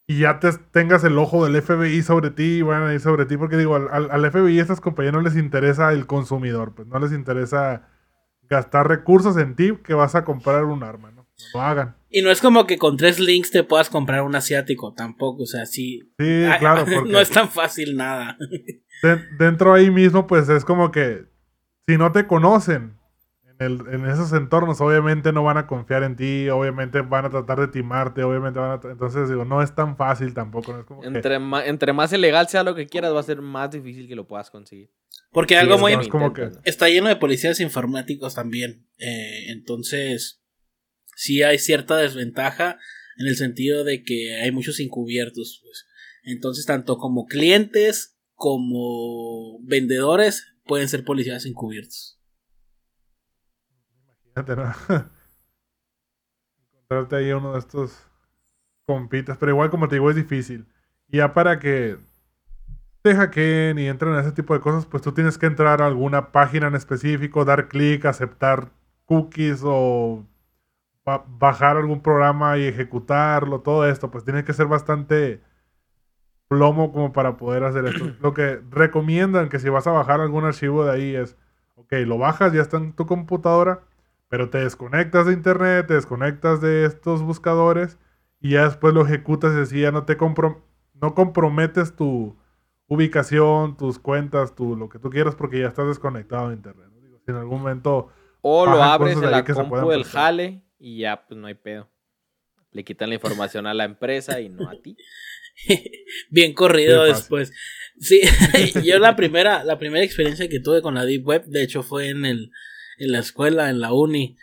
[0.07, 3.25] Y ya te, tengas el ojo del FBI sobre ti y van a ir sobre
[3.25, 3.37] ti.
[3.37, 6.75] Porque digo, al, FBI a estas compañías no les interesa el consumidor.
[6.75, 7.89] Pues no les interesa
[8.43, 11.23] gastar recursos en ti que vas a comprar un arma, ¿no?
[11.23, 11.95] No lo hagan.
[12.09, 15.45] y no es como que con tres links te puedas comprar un asiático tampoco o
[15.47, 18.37] sea sí Sí, Ah, claro, porque no es tan fácil nada
[19.03, 21.25] de- dentro ahí mismo, pues es como que
[21.87, 22.97] si no te conocen en,
[23.59, 27.59] el- en esos entornos, obviamente no van a confiar en ti, obviamente van a tratar
[27.59, 28.91] de timarte, obviamente van a...
[28.91, 31.07] Entonces, digo, no es tan fácil tampoco, no es como que...
[31.07, 34.15] Entre, ma- entre más ilegal sea lo que quieras, va a ser más difícil que
[34.15, 34.89] lo puedas conseguir.
[35.31, 36.69] porque Sí, algo es muy no es como que- intentas, ¿no?
[36.69, 38.87] está lleno de policías informáticos también.
[38.97, 40.41] Eh, entonces,
[41.15, 42.77] sí hay cierta desventaja
[43.17, 45.61] en el sentido de que hay muchos encubiertos.
[45.63, 45.85] Pues.
[46.23, 52.14] Entonces, tanto como clientes como vendedores pueden ser policías encubiertos.
[54.35, 55.05] Imagínate, ¿no?
[56.73, 58.07] Encontrarte ahí uno de estos
[58.87, 60.67] compitas, pero igual como te digo es difícil.
[61.09, 61.97] Y ya para que
[63.01, 65.87] te hackeen y entren a ese tipo de cosas, pues tú tienes que entrar a
[65.87, 68.71] alguna página en específico, dar clic, aceptar
[69.05, 70.25] cookies o
[71.05, 75.41] ba- bajar algún programa y ejecutarlo, todo esto, pues tiene que ser bastante
[76.47, 78.05] plomo como para poder hacer esto.
[78.19, 81.35] Lo que recomiendan que si vas a bajar algún archivo de ahí es,
[81.75, 83.81] ok, lo bajas, ya está en tu computadora,
[84.27, 87.97] pero te desconectas de internet, te desconectas de estos buscadores
[88.39, 90.65] y ya después lo ejecutas y así ya no te compro
[91.01, 92.37] no comprometes tu
[92.87, 96.87] ubicación, tus cuentas, tu, lo que tú quieras porque ya estás desconectado de internet.
[96.91, 97.01] ¿no?
[97.01, 98.11] Digo, si en algún momento
[98.41, 101.89] O lo abres en la compu del jale y ya, pues no hay pedo.
[102.71, 104.97] Le quitan la información a la empresa y no a ti.
[106.29, 107.53] Bien corrido Bien después.
[107.97, 108.21] Sí,
[108.83, 112.09] yo la primera, la primera experiencia que tuve con la Deep Web, de hecho, fue
[112.09, 112.51] en el,
[112.97, 114.37] en la escuela, en la uni.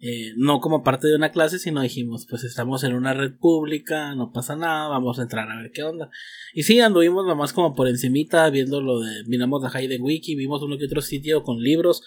[0.00, 4.14] Eh, no como parte de una clase, sino dijimos, pues estamos en una red pública,
[4.14, 6.08] no pasa nada, vamos a entrar a ver qué onda.
[6.54, 10.62] Y sí, anduvimos nomás como por encimita, viendo lo de, miramos la Hayden Wiki, vimos
[10.62, 12.02] uno que otro sitio con libros,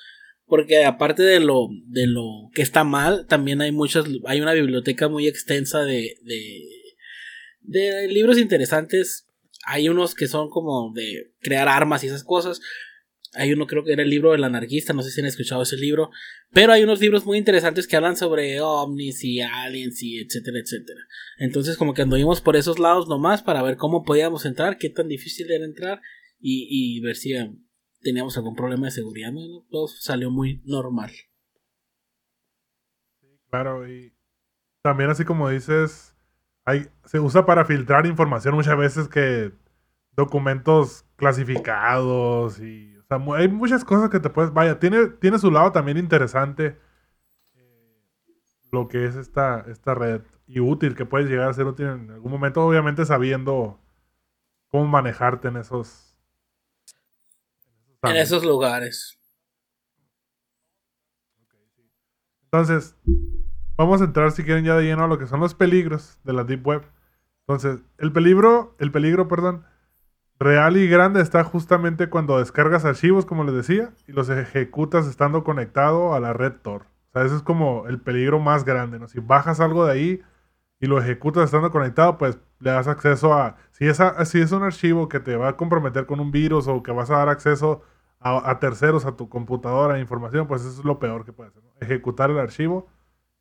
[0.45, 5.09] porque aparte de lo, de lo que está mal, también hay muchas, hay una biblioteca
[5.09, 6.61] muy extensa de, de,
[7.61, 9.27] de libros interesantes.
[9.65, 12.61] Hay unos que son como de crear armas y esas cosas.
[13.33, 15.77] Hay uno creo que era el libro del anarquista, no sé si han escuchado ese
[15.77, 16.09] libro,
[16.51, 20.99] pero hay unos libros muy interesantes que hablan sobre ovnis y aliens y etcétera, etcétera.
[21.37, 25.07] Entonces como que anduvimos por esos lados nomás para ver cómo podíamos entrar, qué tan
[25.07, 26.01] difícil era entrar
[26.39, 27.51] y, y ver si eh,
[28.01, 29.31] teníamos algún problema de seguridad.
[29.31, 29.65] ¿no?
[29.69, 31.11] Todo salió muy normal.
[33.49, 34.13] Claro, y
[34.81, 36.15] también así como dices,
[36.65, 39.51] hay, se usa para filtrar información muchas veces que
[40.15, 45.71] documentos clasificados y sea, hay muchas cosas que te puedes, vaya, tiene, tiene su lado
[45.71, 46.77] también interesante
[47.55, 48.03] eh,
[48.71, 52.11] lo que es esta, esta red y útil, que puedes llegar a ser útil en
[52.11, 53.79] algún momento, obviamente sabiendo
[54.69, 56.15] cómo manejarte en esos...
[58.03, 59.19] En esos lugares.
[62.45, 62.95] Entonces,
[63.77, 66.33] vamos a entrar si quieren ya de lleno a lo que son los peligros de
[66.33, 66.83] la Deep Web.
[67.47, 69.65] Entonces, el peligro, el peligro, perdón,
[70.41, 75.43] real y grande está justamente cuando descargas archivos, como les decía, y los ejecutas estando
[75.43, 76.83] conectado a la red Tor.
[77.09, 79.07] O sea, ese es como el peligro más grande, ¿no?
[79.07, 80.21] Si bajas algo de ahí
[80.79, 83.57] y lo ejecutas estando conectado, pues le das acceso a...
[83.71, 86.67] Si es, a- si es un archivo que te va a comprometer con un virus
[86.67, 87.83] o que vas a dar acceso
[88.19, 91.63] a, a terceros, a tu computadora, información, pues eso es lo peor que puede hacer.
[91.63, 91.71] ¿no?
[91.81, 92.87] Ejecutar el archivo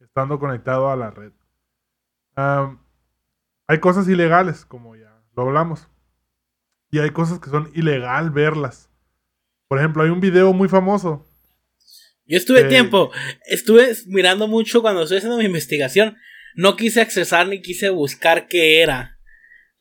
[0.01, 1.33] estando conectado a la red.
[3.67, 5.89] Hay cosas ilegales, como ya lo hablamos.
[6.91, 8.89] Y hay cosas que son ilegal verlas.
[9.69, 11.25] Por ejemplo, hay un video muy famoso.
[12.27, 12.65] Yo estuve Eh.
[12.69, 13.11] tiempo,
[13.47, 16.17] estuve mirando mucho cuando estuve haciendo mi investigación.
[16.57, 19.19] No quise accesar ni quise buscar qué era.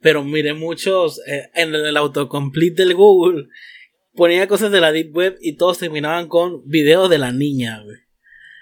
[0.01, 3.47] Pero miré muchos eh, en el autocomplete del Google.
[4.13, 7.97] Ponía cosas de la Deep Web y todos terminaban con video de la niña, güey.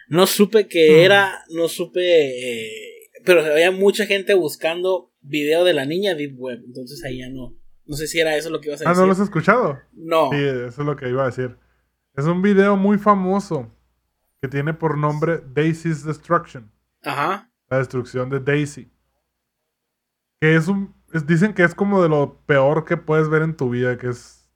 [0.07, 1.05] No supe qué Hmm.
[1.05, 2.01] era, no supe.
[2.01, 2.71] eh,
[3.25, 6.61] pero había mucha gente buscando video de la niña Deep Web.
[6.65, 7.55] Entonces ahí ya no.
[7.87, 9.01] No sé si era eso lo que ibas a Ah, decir.
[9.01, 9.79] ¿no lo has escuchado?
[9.93, 10.29] No.
[10.31, 11.57] Sí, eso es lo que iba a decir.
[12.15, 13.71] Es un video muy famoso
[14.41, 16.71] que tiene por nombre Daisy's Destruction.
[17.03, 17.49] Ajá.
[17.69, 18.91] La destrucción de Daisy.
[20.41, 20.93] Que es un.
[21.13, 24.09] es- dicen que es como de lo peor que puedes ver en tu vida, que
[24.09, 24.49] es.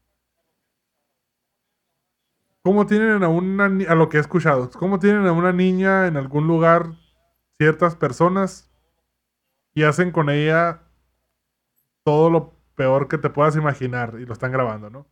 [2.63, 4.70] ¿Cómo tienen a una a lo que he escuchado?
[4.72, 6.94] ¿Cómo tienen a una niña en algún lugar
[7.58, 8.72] ciertas personas
[9.74, 10.84] y hacen con ella
[12.04, 15.00] todo lo peor que te puedas imaginar y lo están grabando, ¿no?
[15.00, 15.08] O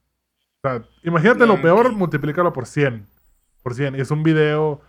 [0.62, 3.08] sea, imagínate lo peor, multiplícalo por 100.
[3.64, 3.96] Por 100.
[3.96, 4.82] Y es un video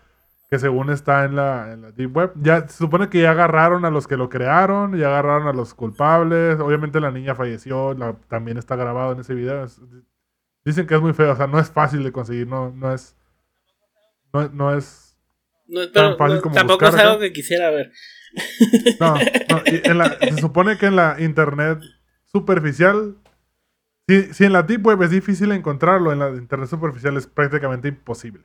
[0.49, 2.31] que según está en la, en la Deep Web.
[2.35, 5.73] Ya se supone que ya agarraron a los que lo crearon, ya agarraron a los
[5.73, 6.59] culpables.
[6.59, 9.63] Obviamente la niña falleció, la- también está grabado en ese video.
[9.63, 9.79] Es-
[10.65, 13.15] dicen que es muy feo, o sea, no es fácil de conseguir, no, no es...
[14.33, 15.17] No, no es...
[15.67, 17.91] No, Tan pero fácil no, como tampoco buscar es algo que quisiera ver.
[18.99, 21.79] No, no, y en la- se supone que en la internet
[22.31, 23.15] superficial,
[24.07, 27.87] si, si en la Deep Web es difícil encontrarlo, en la internet superficial es prácticamente
[27.89, 28.43] imposible.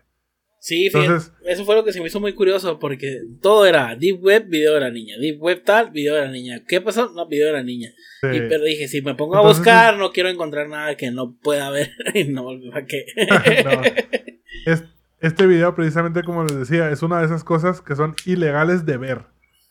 [0.59, 3.95] Sí, fíjate, Entonces- eso fue lo que se me hizo muy curioso porque todo era
[3.95, 6.63] Deep Web, video de la niña, Deep Web tal, video de la niña.
[6.67, 7.13] ¿Qué pasó?
[7.15, 7.91] No, video de la niña.
[8.21, 8.29] Sí.
[8.29, 11.37] Y pero dije, si me pongo Entonces- a buscar, no quiero encontrar nada que no
[11.41, 11.91] pueda ver.
[12.15, 13.05] y no, ¿para qué?
[13.65, 14.73] No.
[14.73, 14.85] Es-
[15.21, 18.97] este video, precisamente como les decía, es una de esas cosas que son ilegales de
[18.97, 19.23] ver.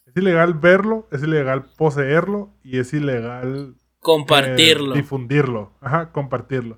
[0.08, 3.75] Es ilegal verlo, es ilegal poseerlo y es ilegal
[4.06, 4.94] Compartirlo.
[4.94, 6.78] eh, difundirlo, ajá, compartirlo.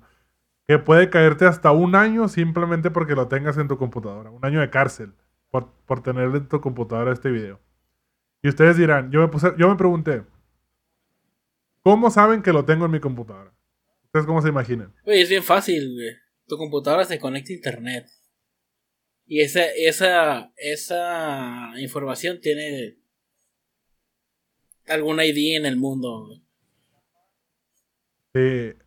[0.66, 4.30] Que puede caerte hasta un año simplemente porque lo tengas en tu computadora.
[4.30, 5.12] Un año de cárcel
[5.50, 7.60] por, por tener en tu computadora este video.
[8.42, 10.22] Y ustedes dirán, yo me, puse, yo me pregunté,
[11.82, 13.52] ¿cómo saben que lo tengo en mi computadora?
[14.04, 14.94] ¿Ustedes cómo se imaginan?
[15.04, 16.16] Oye, es bien fácil, güey.
[16.46, 18.06] Tu computadora se conecta a internet.
[19.26, 22.96] Y esa, esa, esa información tiene
[24.86, 26.24] algún ID en el mundo.
[26.26, 26.47] güey.
[28.38, 28.78] Sí,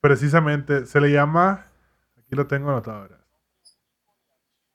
[0.00, 1.66] precisamente se le llama,
[2.16, 3.18] aquí lo tengo anotado, verás.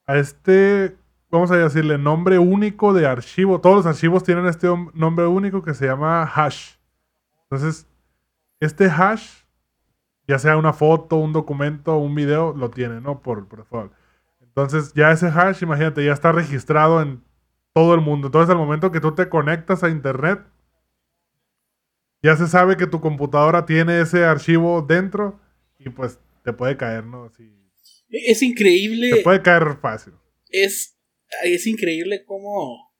[0.08, 0.98] a este,
[1.32, 3.62] vamos a decirle nombre único de archivo.
[3.62, 6.74] Todos los archivos tienen este om- nombre único que se llama hash.
[7.44, 7.88] Entonces,
[8.60, 9.44] este hash,
[10.28, 13.22] ya sea una foto, un documento, un video, lo tiene, ¿no?
[13.22, 13.94] Por, por default.
[14.42, 17.24] Entonces, ya ese hash, imagínate, ya está registrado en
[17.74, 18.28] todo el mundo.
[18.28, 20.42] Entonces, al momento que tú te conectas a internet,
[22.26, 25.40] ya se sabe que tu computadora tiene ese archivo dentro
[25.80, 27.30] y pues te puede caer, ¿no?
[27.38, 27.44] Sí,
[28.10, 29.12] Es increíble.
[29.18, 30.14] te puede caer fácil.
[30.50, 30.98] es,
[31.44, 32.92] es increíble cómo,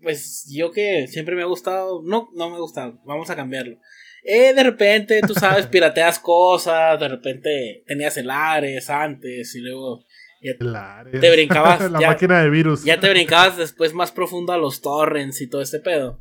[0.00, 3.76] pues yo que siempre me ha gustado, no, no me gusta, vamos a cambiarlo.
[4.24, 10.04] Eh, de repente, tú sabes, pirateas cosas, de repente tenías el Ares antes y luego
[10.42, 11.20] ya, El Ares.
[11.20, 12.84] Te brincabas, la ya- máquina de virus.
[12.84, 16.20] ya te brincabas después más profundo a los torrents y todo este pedo.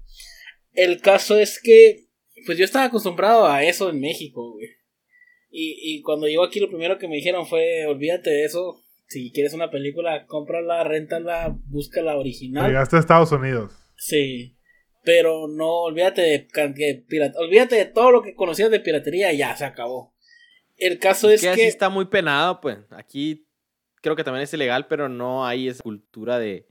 [0.74, 2.06] El caso es que,
[2.46, 4.68] pues yo estaba acostumbrado a eso en México, güey.
[5.50, 8.82] Y, y cuando llegó aquí lo primero que me dijeron fue, olvídate de eso.
[9.08, 12.68] Si quieres una película, cómprala, réntala, busca la original.
[12.68, 13.74] Llegaste a Estados Unidos.
[13.98, 14.56] Sí.
[15.04, 19.34] Pero no, olvídate de, can- que pirat- olvídate de todo lo que conocías de piratería
[19.34, 20.14] y ya se acabó.
[20.78, 21.54] El caso es que que...
[21.54, 22.78] así está muy penado, pues.
[22.92, 23.46] Aquí
[24.02, 26.66] creo que también es ilegal, pero no hay esa cultura de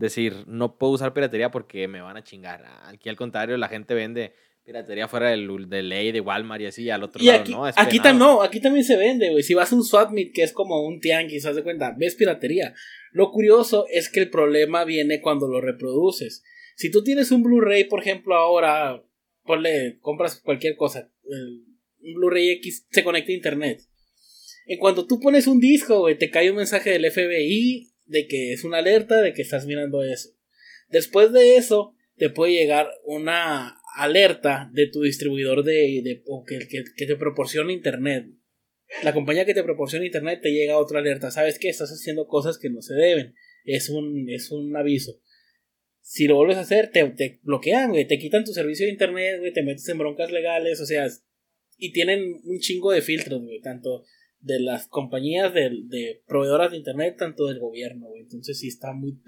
[0.00, 2.64] decir, no puedo usar piratería porque me van a chingar.
[2.84, 4.32] Aquí al contrario, la gente vende
[4.64, 7.68] piratería fuera del, de ley de Walmart y así, al otro Y lado aquí, no.
[7.68, 9.42] Es aquí, tam- no, aquí también se vende, güey.
[9.42, 12.14] Si vas a un swap meet, que es como un tianguis, haz de cuenta, ves
[12.14, 12.74] piratería.
[13.12, 16.42] Lo curioso es que el problema viene cuando lo reproduces.
[16.76, 19.02] Si tú tienes un Blu-ray, por ejemplo, ahora,
[19.44, 21.64] ponle, compras cualquier cosa, el-
[22.02, 23.82] un Blu-ray X se conecta a internet.
[24.66, 28.52] En cuanto tú pones un disco, güey, te cae un mensaje del FBI de que
[28.52, 30.30] es una alerta de que estás mirando eso.
[30.88, 36.58] Después de eso, te puede llegar una alerta de tu distribuidor de, de- o que,
[36.68, 38.26] que, que te proporciona internet.
[39.04, 41.30] La compañía que te proporciona internet te llega otra alerta.
[41.30, 41.68] ¿Sabes qué?
[41.68, 43.34] Estás haciendo cosas que no se deben.
[43.64, 45.20] Es un, es un aviso.
[46.00, 48.06] Si lo vuelves a hacer, te, te bloquean, güey.
[48.08, 49.52] Te quitan tu servicio de internet, güey.
[49.52, 51.06] Te metes en broncas legales, o sea.
[51.76, 53.60] Y tienen un chingo de filtros, güey.
[53.60, 54.04] Tanto
[54.40, 58.22] de las compañías de, de proveedoras de internet, tanto del gobierno, güey.
[58.22, 59.18] Entonces sí está muy...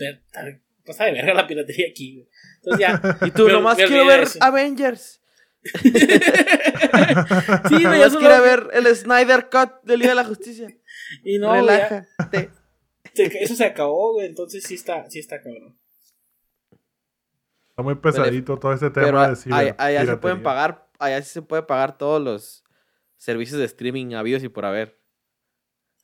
[0.85, 2.29] Pasa de verga la piratería aquí, güey.
[2.57, 3.18] Entonces ya...
[3.27, 4.38] Y tú, nomás quiero ver de eso.
[4.42, 5.20] Avengers.
[7.68, 10.68] Sí, nomás eso quiero ver el Snyder Cut del Día de la Justicia.
[11.25, 12.51] Y no, ya- Relájate.
[13.12, 14.27] se- eso se acabó, güey.
[14.27, 15.77] Entonces sí está, sí está cabrón.
[17.70, 21.20] Está muy pesadito todo este tema Pero de ciber- allá, allá se pueden pagar, allá
[21.22, 22.64] sí se puede pagar todos los
[23.16, 24.98] servicios de streaming habidos y por haber.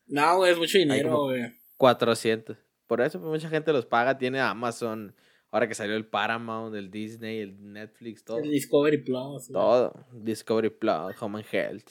[0.09, 1.53] No, güey, es mucho dinero, güey.
[1.77, 2.57] 400.
[2.87, 5.14] Por eso pues, mucha gente los paga, tiene Amazon,
[5.51, 8.38] ahora que salió el Paramount, el Disney, el Netflix, todo.
[8.38, 9.49] El Discovery Plus.
[9.49, 9.53] güey.
[9.53, 10.07] Todo.
[10.12, 11.90] Discovery Plus, Home and Health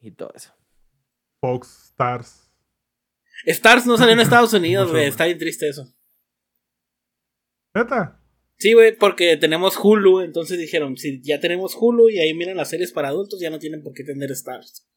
[0.00, 0.52] y todo eso.
[1.40, 2.50] Fox Stars.
[3.46, 5.06] Stars no salió en Estados Unidos, güey.
[5.06, 5.84] Está bien triste eso.
[7.74, 8.20] ¿Neta?
[8.56, 10.20] Sí, güey, porque tenemos Hulu.
[10.20, 13.60] Entonces dijeron, si ya tenemos Hulu y ahí miran las series para adultos, ya no
[13.60, 14.88] tienen por qué tener Stars.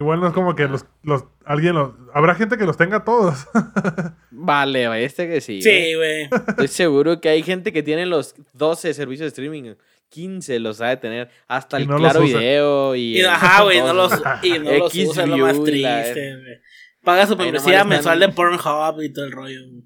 [0.00, 3.46] Igual no es como que los, los alguien los habrá gente que los tenga todos.
[4.30, 5.60] Vale, güey, este que sí.
[5.60, 6.28] Sí, güey.
[6.48, 9.74] Estoy seguro que hay gente que tiene los 12 servicios de streaming.
[10.10, 11.28] 15 los sabe tener.
[11.48, 12.20] Hasta Y el no Claro.
[12.22, 13.16] Video y.
[13.16, 16.58] Y el- ajá, güey, no los, y no los usa, lo más triste, güey.
[17.02, 19.82] Paga su publicidad mensual de Pornhub y todo el rollo, güey.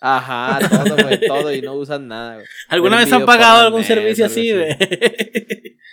[0.00, 1.52] Ajá, todo, güey, todo.
[1.52, 2.46] Y no usan nada, güey.
[2.68, 4.76] ¿Alguna vez han pagado algún net, servicio algo así, güey?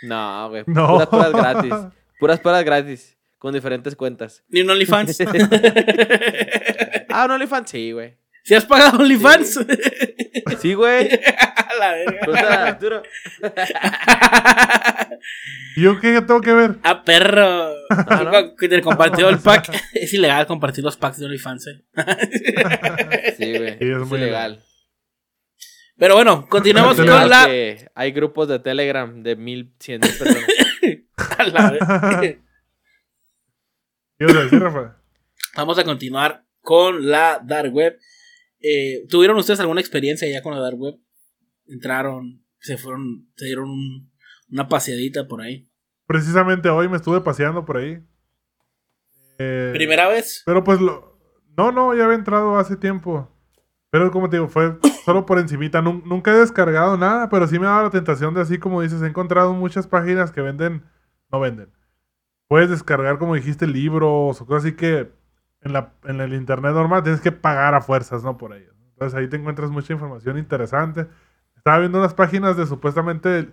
[0.03, 0.63] No, güey.
[0.67, 0.87] No.
[0.87, 1.73] Puras pruebas gratis.
[2.19, 3.17] Puras pruebas gratis.
[3.41, 4.43] Con diferentes cuentas.
[4.49, 5.17] Ni un OnlyFans.
[7.09, 8.15] Ah, un OnlyFans, sí, güey.
[8.43, 9.65] ¿Si has pagado OnlyFans?
[10.59, 11.09] Sí, güey.
[11.11, 12.19] A la verga.
[12.21, 13.03] Pregúntale a Arturo.
[15.75, 16.75] ¿Y yo qué tengo que ver?
[16.83, 17.73] Ah, perro.
[17.89, 18.55] Ah, ¿no?
[18.55, 19.71] Que te compartió el pack.
[19.95, 21.83] Es ilegal compartir los packs de OnlyFans, eh.
[23.37, 23.77] Sí, güey.
[23.79, 24.63] Sí, es es muy ilegal.
[25.97, 27.47] Pero bueno, continuamos con la.
[27.47, 30.45] que hay grupos de Telegram de mil, cien mil personas.
[31.39, 32.37] a la verga.
[34.21, 34.97] ¿Qué ibas a decir, Rafa?
[35.57, 37.97] Vamos a continuar con la Dark Web.
[38.59, 40.95] Eh, ¿Tuvieron ustedes alguna experiencia ya con la Dark Web?
[41.67, 44.11] Entraron, se fueron, se dieron un-
[44.51, 45.67] una paseadita por ahí.
[46.05, 47.97] Precisamente hoy me estuve paseando por ahí.
[49.39, 50.43] Eh, ¿Primera vez?
[50.45, 51.17] Pero pues lo...
[51.57, 53.35] No, no, ya había entrado hace tiempo.
[53.89, 55.81] Pero como te digo, fue solo por encimita.
[55.81, 58.83] Nun- nunca he descargado nada, pero sí me ha dado la tentación de así como
[58.83, 60.83] dices, he encontrado muchas páginas que venden,
[61.31, 61.73] no venden.
[62.51, 65.09] Puedes descargar, como dijiste, libros o cosas así que
[65.61, 68.37] en, la, en el internet normal tienes que pagar a fuerzas, ¿no?
[68.37, 68.73] Por ello.
[68.89, 71.07] Entonces ahí te encuentras mucha información interesante.
[71.55, 73.47] Estaba viendo unas páginas de supuestamente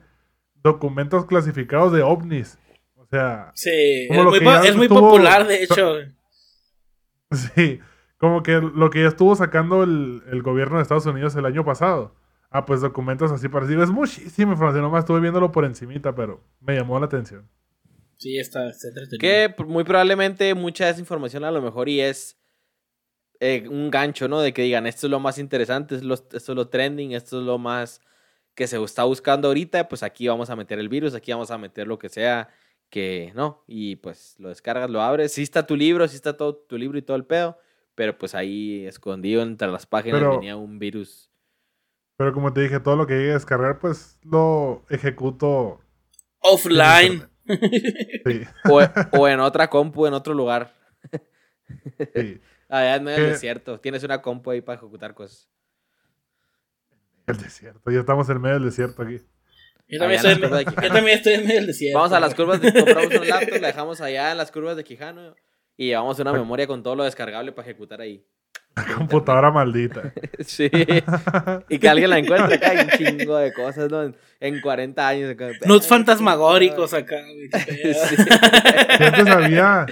[0.64, 2.58] documentos clasificados de ovnis.
[2.96, 5.94] O sea, Sí, es lo muy, que po- ya es muy estuvo- popular, de hecho.
[7.30, 7.78] Sí,
[8.16, 11.64] como que lo que ya estuvo sacando el, el gobierno de Estados Unidos el año
[11.64, 12.16] pasado.
[12.50, 13.84] Ah, pues documentos así parecidos.
[13.84, 17.46] Es muchísima información, nomás estuve viéndolo por encimita, pero me llamó la atención.
[18.18, 19.18] Sí, está, está entretenido.
[19.20, 22.37] Que muy probablemente mucha de esa información a lo mejor y es
[23.40, 24.40] eh, un gancho, ¿no?
[24.40, 27.38] De que digan, esto es lo más interesante, es lo- esto es lo trending, esto
[27.40, 28.00] es lo más
[28.57, 31.59] que se está buscando ahorita, pues aquí vamos a meter el virus, aquí vamos a
[31.59, 32.48] meter lo que sea,
[32.90, 36.56] que no, y pues lo descargas, lo abres, sí está tu libro, sí está todo
[36.56, 37.56] tu libro y todo el pedo,
[37.94, 41.31] pero pues ahí escondido entre las páginas Pero- venía un virus.
[42.16, 45.79] Pero como te dije, todo lo que llegue a descargar, pues lo ejecuto.
[46.40, 47.29] Offline.
[47.49, 48.81] Sí, O,
[49.19, 50.75] o en otra compu, en otro lugar.
[52.15, 52.40] sí.
[52.69, 53.23] Allá en el ¿Qué?
[53.23, 55.49] desierto, tienes una compu ahí para ejecutar cosas.
[57.27, 57.90] El desierto.
[57.90, 59.21] Ya estamos en medio del desierto aquí.
[59.88, 60.94] Yo también, Allá estoy en las en, curvas de yo Quijano.
[60.94, 61.99] también estoy en medio del desierto.
[61.99, 64.85] Vamos a las curvas de compramos un laptop, la dejamos allá en las curvas de
[64.85, 65.35] Quijano
[65.77, 68.27] y llevamos una memoria con todo lo descargable para ejecutar ahí.
[68.96, 70.12] Computadora maldita.
[70.40, 70.70] Sí.
[71.68, 74.02] Y que alguien la encuentre acá hay un chingo de cosas, ¿no?
[74.04, 75.31] En, en 40 años.
[75.31, 75.48] acá.
[75.66, 77.16] Nudes fantasmagóricos acá.
[77.52, 79.04] Sí.
[79.04, 79.87] Antes había,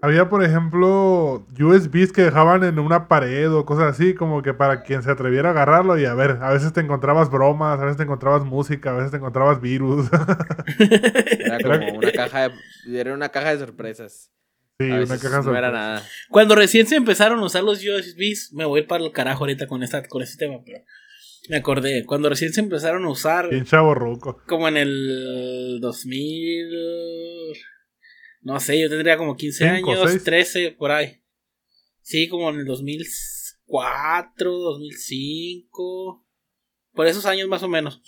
[0.00, 4.82] había, por ejemplo, USBs que dejaban en una pared o cosas así, como que para
[4.82, 7.96] quien se atreviera a agarrarlo y a ver, a veces te encontrabas bromas, a veces
[7.96, 10.08] te encontrabas música, a veces te encontrabas virus.
[10.78, 14.30] Era como una caja de, era una caja de sorpresas.
[14.78, 16.02] Sí, A una caja no era nada.
[16.30, 19.82] Cuando recién se empezaron a usar los USBs, me voy para el carajo ahorita con,
[19.82, 20.84] esta, con este tema, pero
[21.48, 22.04] me acordé.
[22.04, 24.42] Cuando recién se empezaron a usar, Bien chavo ruco.
[24.46, 26.68] como en el 2000.
[28.42, 30.24] No sé, yo tendría como 15 Cinco, años, seis.
[30.24, 31.20] 13, por ahí.
[32.02, 36.24] Sí, como en el 2004, 2005.
[36.92, 38.00] Por esos años más o menos.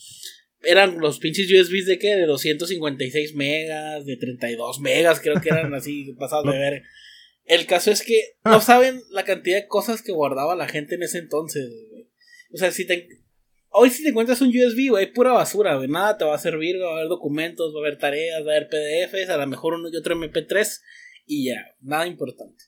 [0.62, 2.16] Eran los pinches USBs de qué?
[2.16, 6.82] De 256 megas, de 32 megas, creo que eran así pasados de ver.
[7.44, 11.02] El caso es que no saben la cantidad de cosas que guardaba la gente en
[11.02, 11.70] ese entonces.
[11.90, 12.08] güey.
[12.52, 13.08] O sea, si te,
[13.70, 15.88] Hoy si te encuentras un USB, güey, pura basura, güey.
[15.88, 18.56] Nada te va a servir, va a haber documentos, va a haber tareas, va a
[18.56, 20.80] haber PDFs, a lo mejor uno y otro MP3
[21.26, 22.64] y ya, nada importante.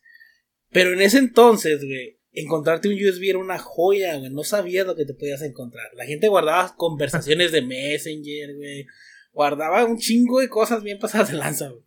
[0.70, 4.30] Pero en ese entonces, güey, encontrarte un USB era una joya, güey.
[4.30, 5.88] No sabías lo que te podías encontrar.
[5.94, 8.86] La gente guardaba conversaciones de Messenger, güey.
[9.32, 11.84] Guardaba un chingo de cosas bien pasadas de lanza, güey.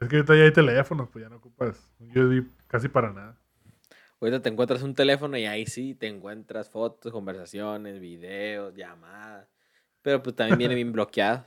[0.00, 3.38] Es que ahorita ya hay teléfonos, pues ya no ocupas un USB casi para nada.
[4.20, 9.48] Ahorita te encuentras un teléfono y ahí sí te encuentras fotos, conversaciones, videos, llamadas.
[10.02, 11.44] Pero pues también viene bien bloqueado.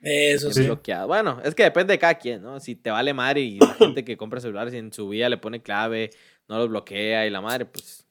[0.00, 0.64] Eso bien sí.
[0.64, 1.06] bloqueado.
[1.06, 2.58] Bueno, es que depende de cada quien, ¿no?
[2.58, 5.38] Si te vale madre y la gente que compra celulares y en su vida le
[5.38, 6.10] pone clave,
[6.52, 8.06] no los bloquea y la madre, pues.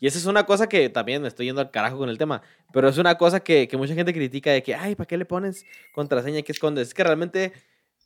[0.00, 2.40] Y esa es una cosa que también me estoy yendo al carajo con el tema.
[2.72, 5.26] Pero es una cosa que, que mucha gente critica de que, ay, ¿para qué le
[5.26, 6.40] pones contraseña?
[6.40, 6.88] ¿Qué escondes?
[6.88, 7.52] Es que realmente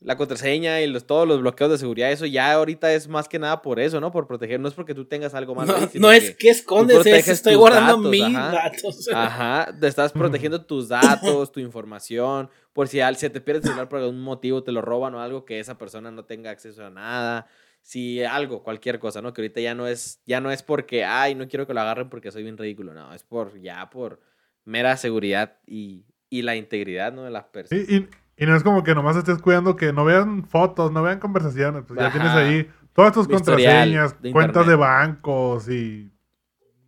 [0.00, 3.38] la contraseña y los, todos los bloqueos de seguridad, eso ya ahorita es más que
[3.38, 4.10] nada por eso, ¿no?
[4.10, 4.58] Por proteger.
[4.58, 5.68] No es porque tú tengas algo más.
[5.94, 8.50] No, es que- escondes, es estoy guardando datos, mis ajá.
[8.50, 9.08] datos.
[9.14, 13.64] Ajá, te estás protegiendo tus datos, tu información, por si al- se te pierde el
[13.66, 16.84] celular por algún motivo, te lo roban o algo, que esa persona no tenga acceso
[16.84, 17.46] a nada.
[17.86, 19.34] Si algo, cualquier cosa, ¿no?
[19.34, 22.08] Que ahorita ya no es, ya no es porque, ay, no quiero que lo agarren
[22.08, 24.20] porque soy bien ridículo, no, es por, ya por
[24.64, 27.24] mera seguridad y, y la integridad, ¿no?
[27.24, 27.84] De las personas.
[27.88, 31.02] Y, y- y no es como que nomás estés cuidando que no vean fotos, no
[31.04, 31.84] vean conversaciones.
[31.86, 36.10] Pues ya tienes ahí todas tus contraseñas, de cuentas de bancos y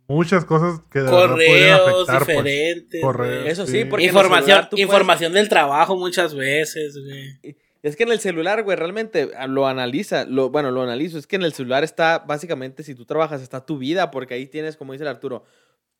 [0.07, 2.17] muchas cosas que de Correos afectar.
[2.25, 2.27] pues.
[2.27, 3.01] diferentes.
[3.01, 3.45] Correos.
[3.45, 3.85] Eso sí, sí.
[3.85, 7.55] porque Información, celular tú puedes- información del trabajo muchas veces, güey.
[7.83, 11.17] Es que en el celular, güey, realmente ah, lo analiza, lo, bueno, lo analizo.
[11.17, 14.47] Es que en el celular está, básicamente, si tú trabajas, está tu vida, porque ahí
[14.47, 15.43] tienes, como dice el Arturo,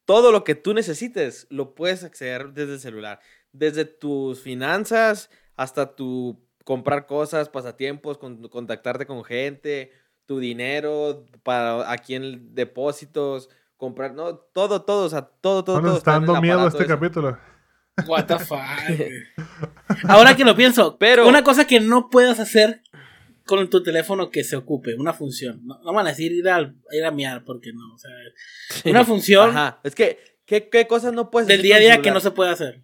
[0.06, 3.20] todo lo que tú necesites lo puedes acceder desde el celular.
[3.52, 9.92] Desde tus finanzas hasta tu comprar cosas, pasatiempos, con- contactarte con gente,
[10.26, 15.98] tu dinero, para aquí en depósitos, comprar, no, todo, todo, o sea, todo, todo, todo.
[15.98, 17.38] está dando miedo este capítulo.
[18.06, 18.60] What the fuck,
[18.98, 19.24] güey.
[20.08, 22.82] Ahora que lo pienso, Pero- una cosa que no puedas hacer
[23.46, 25.62] con tu teléfono que se ocupe, una función.
[25.66, 27.94] No, no van a decir ir, al, ir a miar, porque no.
[27.94, 28.12] O sea,
[28.86, 32.02] una función Ajá, es que, ¿qué, qué cosas no puedes del hacer día a día
[32.02, 32.84] que no se puede hacer.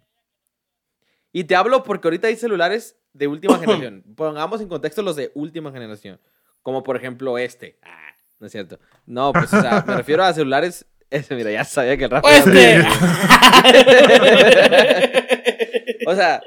[1.32, 4.04] Y te hablo porque ahorita hay celulares de última generación.
[4.16, 6.18] Pongamos en contexto los de última generación.
[6.62, 7.78] Como por ejemplo este.
[7.82, 8.80] Ah, no es cierto.
[9.04, 10.86] No, pues o sea, me refiero a celulares.
[11.14, 12.26] Ese, mira, ya sabía que el Rafa.
[12.26, 12.82] O este.
[16.06, 16.42] O sea,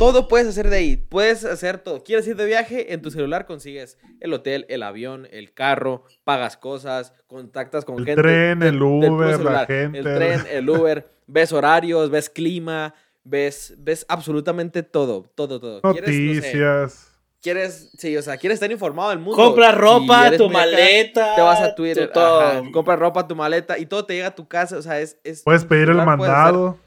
[0.00, 0.96] todo puedes hacer de ahí.
[0.96, 2.02] Puedes hacer todo.
[2.02, 2.92] ¿Quieres ir de viaje?
[2.92, 8.04] En tu celular consigues el hotel, el avión, el carro, pagas cosas, contactas con El
[8.06, 8.22] gente.
[8.22, 9.98] tren, el del Uber, la gente.
[9.98, 11.08] El tren, el Uber.
[11.28, 15.30] Ves horarios, ves clima, ves, ves absolutamente todo.
[15.34, 15.82] Todo, todo.
[15.92, 17.12] ¿Quieres, no sé, Noticias.
[17.46, 19.36] Quieres, sí, o sea, quieres estar informado del mundo.
[19.40, 21.36] Compra ropa, tu acá, maleta.
[21.36, 22.40] Te vas a Twitter, tu todo.
[22.40, 24.76] ajá, compras ropa, tu maleta y todo te llega a tu casa.
[24.76, 25.20] O sea, es.
[25.22, 26.78] es Puedes pedir el celular mandado.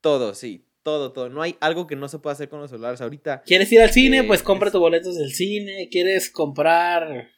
[0.00, 0.64] Todo, sí.
[0.82, 1.28] Todo, todo.
[1.28, 3.42] No hay algo que no se pueda hacer con los celulares ahorita.
[3.42, 4.20] ¿Quieres ir al cine?
[4.20, 5.88] Eh, Pues compra es- tus boletos del cine.
[5.90, 7.28] ¿Quieres comprar?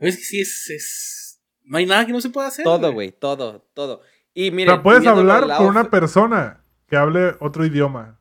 [0.00, 2.64] Es que sí, es, es- No hay nada que no se pueda hacer.
[2.64, 3.12] Todo, güey.
[3.12, 4.00] Todo, todo.
[4.34, 8.17] Y O sea, puedes hablar con una persona que hable otro idioma.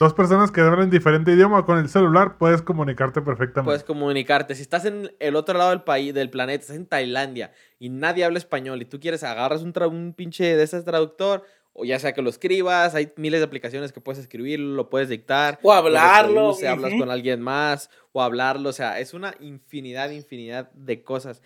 [0.00, 3.66] Dos personas que hablan diferente idioma con el celular, puedes comunicarte perfectamente.
[3.66, 4.54] Puedes comunicarte.
[4.54, 8.24] Si estás en el otro lado del país, del planeta, estás en Tailandia y nadie
[8.24, 11.44] habla español y tú quieres agarras un, un pinche de ese traductor,
[11.74, 15.10] o ya sea que lo escribas, hay miles de aplicaciones que puedes escribirlo, lo puedes
[15.10, 15.58] dictar.
[15.62, 17.00] O lo hablarlo, reproduce, hablas ujú.
[17.00, 21.42] con alguien más, o hablarlo, o sea, es una infinidad, infinidad de cosas.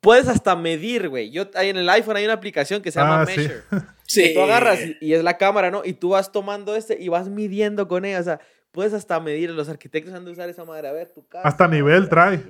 [0.00, 1.32] Puedes hasta medir, güey.
[1.32, 3.24] Yo en el iPhone hay una aplicación que se llama Ah.
[3.24, 3.62] Measure.
[3.70, 3.76] Sí.
[4.06, 5.82] que tú agarras y, y es la cámara, ¿no?
[5.84, 8.20] Y tú vas tomando este y vas midiendo con ella.
[8.20, 8.40] O sea,
[8.72, 9.50] puedes hasta medir.
[9.50, 10.88] Los arquitectos han de usar esa madre.
[10.88, 11.46] A ver, tu casa.
[11.48, 12.42] Hasta nivel trae.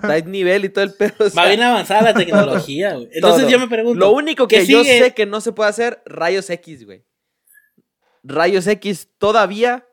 [0.00, 1.14] Trae nivel y todo el pedo.
[1.26, 3.08] o sea, Va bien avanzada la tecnología, güey.
[3.12, 3.50] Entonces todo.
[3.50, 3.98] yo me pregunto.
[3.98, 4.98] Lo único ¿qué que yo sigue?
[5.00, 7.04] sé que no se puede hacer, rayos X, güey.
[8.22, 9.86] Rayos X todavía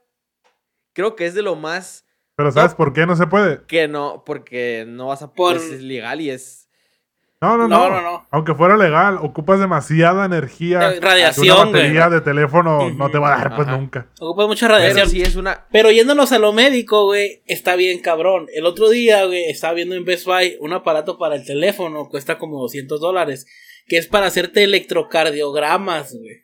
[0.93, 3.65] creo que es de lo más Pero ¿sabes por qué no se puede?
[3.67, 6.66] Que no, porque no vas a Por- pues, es ilegal y es
[7.39, 8.01] No, no, No, no.
[8.01, 8.27] no.
[8.31, 10.91] Aunque fuera legal, ocupas demasiada energía.
[10.93, 12.19] Eh, radiación, Una batería güey.
[12.19, 13.77] de teléfono no te va a dar, pues Ajá.
[13.77, 14.07] nunca.
[14.19, 15.09] Ocupa mucha pero radiación.
[15.09, 18.47] sí es una Pero yéndonos a lo médico, güey, está bien cabrón.
[18.55, 22.39] El otro día, güey, estaba viendo en Best Buy un aparato para el teléfono, cuesta
[22.39, 23.45] como 200 dólares,
[23.87, 26.41] que es para hacerte electrocardiogramas, güey.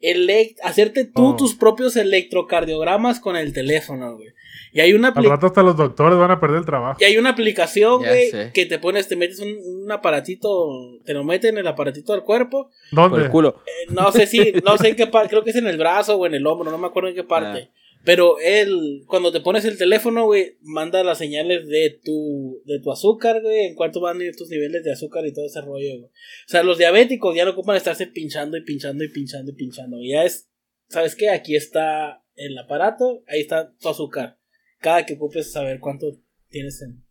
[0.00, 1.36] Elec- hacerte tú Oh.
[1.36, 4.28] tus propios electrocardiogramas con el teléfono, güey.
[4.72, 6.98] Y hay una Al rato hasta los doctores van a perder el trabajo.
[7.00, 9.48] y hay una aplicación, güey, que te pones, te metes un,
[9.84, 10.68] un aparatito,
[11.04, 12.70] te lo meten en el aparatito al cuerpo.
[12.94, 13.30] por el ¿Dónde?
[13.30, 13.62] culo.
[13.66, 16.16] Eh, no sé si, no sé en qué parte, creo que es en el brazo
[16.16, 17.70] o en el hombro, no me acuerdo en qué parte.
[18.04, 22.90] Pero él, cuando te pones el teléfono, güey, manda las señales de tu, de tu
[22.90, 25.98] azúcar, güey, en cuánto van a ir tus niveles de azúcar y todo ese rollo,
[25.98, 26.04] güey.
[26.04, 29.96] O sea, los diabéticos ya no ocupan estarse pinchando y pinchando y pinchando y pinchando.
[30.02, 30.48] Ya es,
[30.88, 31.28] ¿sabes qué?
[31.30, 34.38] Aquí está el aparato, ahí está tu azúcar.
[34.78, 36.18] Cada que ocupes saber cuánto
[36.48, 37.04] tienes en.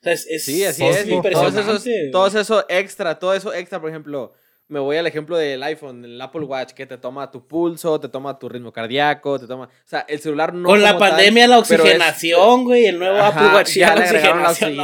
[0.00, 1.06] O sea, es, es Sí, así es.
[1.32, 2.10] Todos esos, güey.
[2.10, 4.34] todo eso extra, todo eso extra, por ejemplo,
[4.70, 8.08] me voy al ejemplo del iPhone, del Apple Watch, que te toma tu pulso, te
[8.08, 9.64] toma tu ritmo cardíaco, te toma.
[9.66, 10.66] O sea, el celular no.
[10.68, 14.04] Con la tal, pandemia, la oxigenación, güey, el nuevo Ajá, Apple Watch ya la
[14.50, 14.76] oxigenación.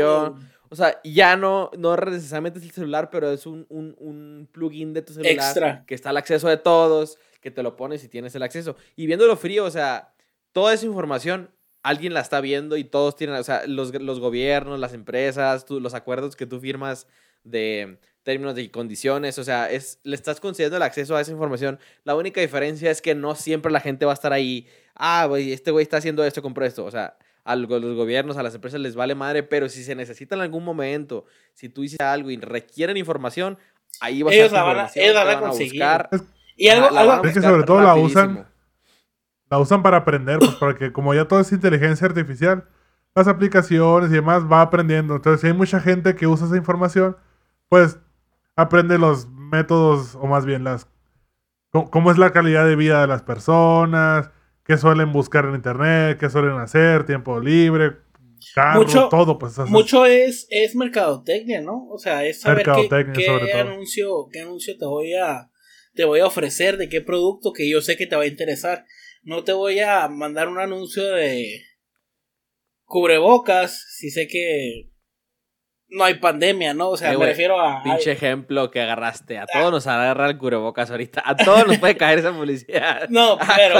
[0.00, 0.54] no.
[0.70, 4.92] O sea, ya no, no necesariamente es el celular, pero es un, un, un plugin
[4.92, 5.84] de tu celular Extra.
[5.86, 8.74] que está al acceso de todos, que te lo pones y tienes el acceso.
[8.96, 10.14] Y viéndolo frío, o sea,
[10.52, 11.50] toda esa información
[11.84, 15.78] alguien la está viendo y todos tienen, o sea, los, los gobiernos, las empresas, tú-
[15.80, 17.06] los acuerdos que tú firmas
[17.44, 21.78] de términos y condiciones, o sea, es, le estás concediendo el acceso a esa información.
[22.04, 24.66] La única diferencia es que no siempre la gente va a estar ahí,
[24.96, 28.42] ah, güey, este güey está haciendo esto, compró esto, o sea, a los gobiernos, a
[28.42, 32.02] las empresas les vale madre, pero si se necesita en algún momento, si tú hiciste
[32.02, 33.58] algo y requieren información,
[34.00, 35.50] ahí va a Ellos estar tu la van a- información, ellos la van a van
[35.50, 35.72] conseguir.
[35.72, 36.08] buscar.
[36.56, 38.54] Y algo, la algo- Es que sobre todo la usan- rapidísimo.
[39.50, 42.64] La usan para aprender, pues porque como ya todo es inteligencia artificial,
[43.14, 45.14] las aplicaciones y demás va aprendiendo.
[45.16, 47.16] Entonces, si hay mucha gente que usa esa información,
[47.68, 47.98] pues
[48.56, 50.88] aprende los métodos, o más bien las
[51.90, 54.30] cómo, es la calidad de vida de las personas,
[54.64, 57.96] qué suelen buscar en internet, qué suelen hacer, tiempo libre,
[58.54, 61.88] carro, Mucho- todo, pues mucho es, es mercadotecnia, ¿no?
[61.88, 63.60] O sea, es saber qué, Mercadotecnia, qué sobre todo.
[63.62, 65.50] anuncio, qué anuncio te voy a
[65.94, 68.84] te voy a ofrecer, de qué producto que yo sé que te va a interesar.
[69.22, 71.62] No te voy a mandar un anuncio de
[72.84, 74.90] cubrebocas si sé que
[75.96, 76.90] no hay pandemia, ¿no?
[76.90, 79.38] O sea, Eh, me refiero a Pinche ejemplo que agarraste.
[79.38, 81.22] A todos nos agarra el cubrebocas ahorita.
[81.24, 83.08] A todos nos puede caer esa publicidad.
[83.10, 83.76] No, pero.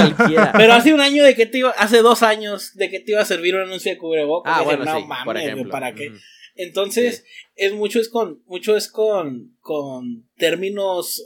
[0.57, 3.21] Pero hace un año de que te iba, hace dos años de que te iba
[3.21, 4.53] a servir un anuncio de cubrebocas.
[4.55, 5.71] Ah, Dije, bueno, no sí, mames, por ejemplo.
[5.71, 6.13] ¿para qué?
[6.57, 7.25] Entonces,
[7.57, 11.25] es mucho es con, mucho es con, con términos,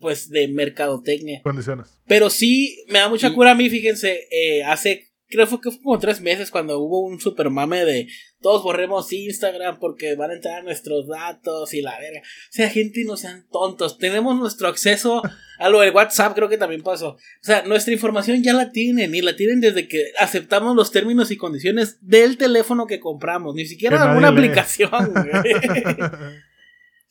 [0.00, 1.40] pues, de mercadotecnia.
[1.44, 2.00] condiciones.
[2.06, 5.70] Pero sí, me da mucha Y- cura a mí, fíjense, eh, hace, creo fue que
[5.70, 8.08] fue como tres meses cuando hubo un super mame de
[8.40, 12.20] todos borremos Instagram porque van a entrar nuestros datos y la verga.
[12.20, 13.98] O sea, gente, no sean tontos.
[13.98, 15.22] Tenemos nuestro acceso
[15.58, 17.10] a lo del WhatsApp, creo que también pasó.
[17.10, 21.30] O sea, nuestra información ya la tienen y la tienen desde que aceptamos los términos
[21.30, 24.90] y condiciones del teléfono que compramos, ni siquiera alguna aplicación.
[25.12, 25.52] güey.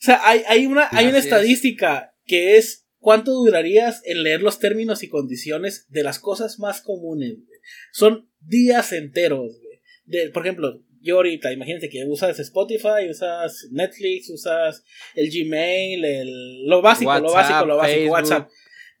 [0.00, 5.02] sea, hay, hay una, hay una estadística que es cuánto durarías en leer los términos
[5.02, 7.36] y condiciones de las cosas más comunes.
[7.46, 7.57] güey?
[7.92, 9.58] Son días enteros.
[9.62, 9.80] güey.
[10.04, 16.66] De, por ejemplo, yo ahorita, imagínate que usas Spotify, usas Netflix, usas el Gmail, el,
[16.66, 18.12] lo básico, lo básico, lo básico, Facebook.
[18.12, 18.48] WhatsApp.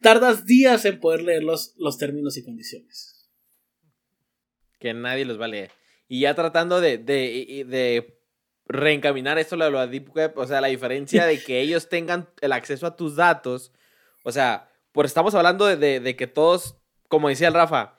[0.00, 3.28] Tardas días en poder leer los, los términos y condiciones.
[4.78, 5.70] que nadie los va a leer.
[6.06, 8.18] Y ya tratando de, de, de
[8.66, 12.28] reencaminar esto a lo de Deep Web, o sea, la diferencia de que ellos tengan
[12.40, 13.72] el acceso a tus datos,
[14.24, 16.76] o sea, pues estamos hablando de, de- de que todos,
[17.08, 17.97] como decía el Rafa,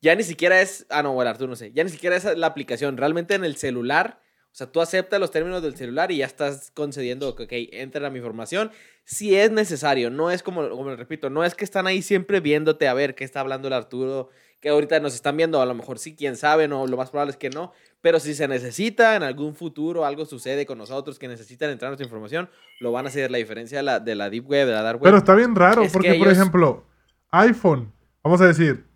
[0.00, 2.46] ya ni siquiera es, ah, no, bueno, tú no sé, ya ni siquiera es la
[2.46, 4.20] aplicación, realmente en el celular,
[4.52, 8.10] o sea, tú aceptas los términos del celular y ya estás concediendo que, ok, entra
[8.10, 8.70] mi información,
[9.04, 12.40] si es necesario, no es como, como les repito, no es que están ahí siempre
[12.40, 14.30] viéndote a ver qué está hablando el Arturo,
[14.60, 17.30] que ahorita nos están viendo, a lo mejor sí, quién sabe, no, lo más probable
[17.30, 21.28] es que no, pero si se necesita en algún futuro, algo sucede con nosotros que
[21.28, 24.48] necesitan entrar nuestra información, lo van a hacer la diferencia de la, de la Deep
[24.48, 25.04] Web, de la Dark Web.
[25.04, 26.84] Pero está bien raro, Es porque que por ejemplo,
[27.30, 27.92] iPhone,
[28.22, 28.89] vamos a decir,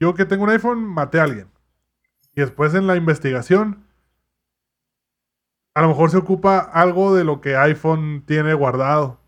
[0.00, 1.48] yo que tengo un iPhone, maté a alguien.
[2.34, 3.86] Y después en la investigación,
[5.74, 9.20] a lo mejor se ocupa algo de lo que iPhone tiene guardado.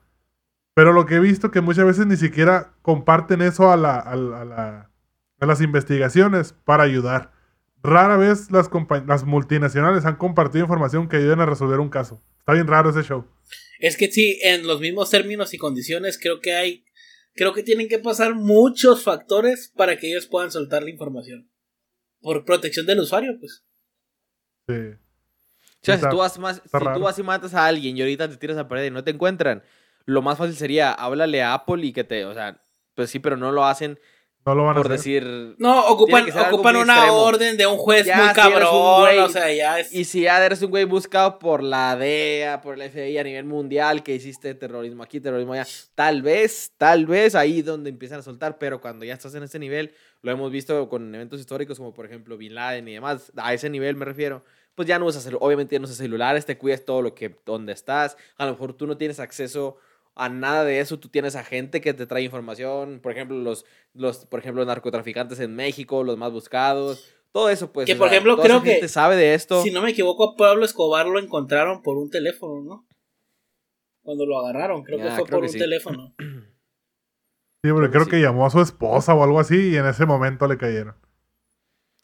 [0.74, 4.14] Pero lo que he visto que muchas veces ni siquiera comparten eso a, la, a,
[4.16, 4.90] la- a la-
[5.38, 7.30] a las investigaciones para ayudar.
[7.82, 8.70] Rara vez las,
[9.06, 12.22] las multinacionales han compartido información que ayuden a resolver un caso.
[12.38, 13.26] Está bien raro ese show.
[13.78, 16.85] Es que sí, en los mismos términos y condiciones creo que hay,
[17.36, 21.50] creo que tienen que pasar muchos factores para que ellos puedan soltar la información.
[22.20, 23.64] por protección del usuario, pues.
[24.66, 24.74] Sí.
[24.74, 28.28] O sea, si tú, vas más, si tú vas y matas a alguien y ahorita
[28.28, 29.62] te tiras a pared y no te encuentran,
[30.04, 32.60] lo más fácil sería háblale a Apple y que te, o sea,
[32.94, 34.00] pues sí, pero no lo hacen
[34.46, 35.24] No lo van a por hacer.
[35.24, 35.56] decir...
[35.58, 37.16] No, ocupan, ocupan una extremo.
[37.18, 38.70] orden de un juez Ya, muy si cabrón.
[38.70, 39.92] güey- o sea, ya es.
[39.92, 43.44] Y si ya eres un güey buscado por la DEA, por el FBI a nivel
[43.44, 45.66] mundial, que hiciste terrorismo aquí, terrorismo allá,
[45.96, 49.58] tal vez, tal vez ahí donde empiezan a soltar, pero cuando ya estás en ese
[49.58, 49.92] nivel,
[50.22, 53.68] lo hemos visto con eventos históricos como por ejemplo Bin Laden y demás, a ese
[53.68, 54.44] nivel me refiero,
[54.76, 57.72] pues ya no usas, obviamente ya no usas celulares, te cuidas todo lo que, donde
[57.72, 59.76] estás, a lo mejor tú no tienes acceso
[60.16, 63.64] a nada de eso, tú tienes a gente que te trae información, por ejemplo, los,
[63.94, 67.86] los, por ejemplo, narcotraficantes en México, los más buscados, todo eso, pues.
[67.86, 69.62] Que, por sea, ejemplo, creo que gente sabe de esto.
[69.62, 72.86] Si no me equivoco, a Pablo Escobar lo encontraron por un teléfono, ¿no?
[74.02, 75.58] Cuando lo agarraron, creo que Ya, fue creo por que un sí.
[75.58, 76.14] teléfono.
[77.64, 78.16] Sí, porque creo que sí.
[78.18, 80.94] que llamó a su esposa o algo así y en ese momento le cayeron.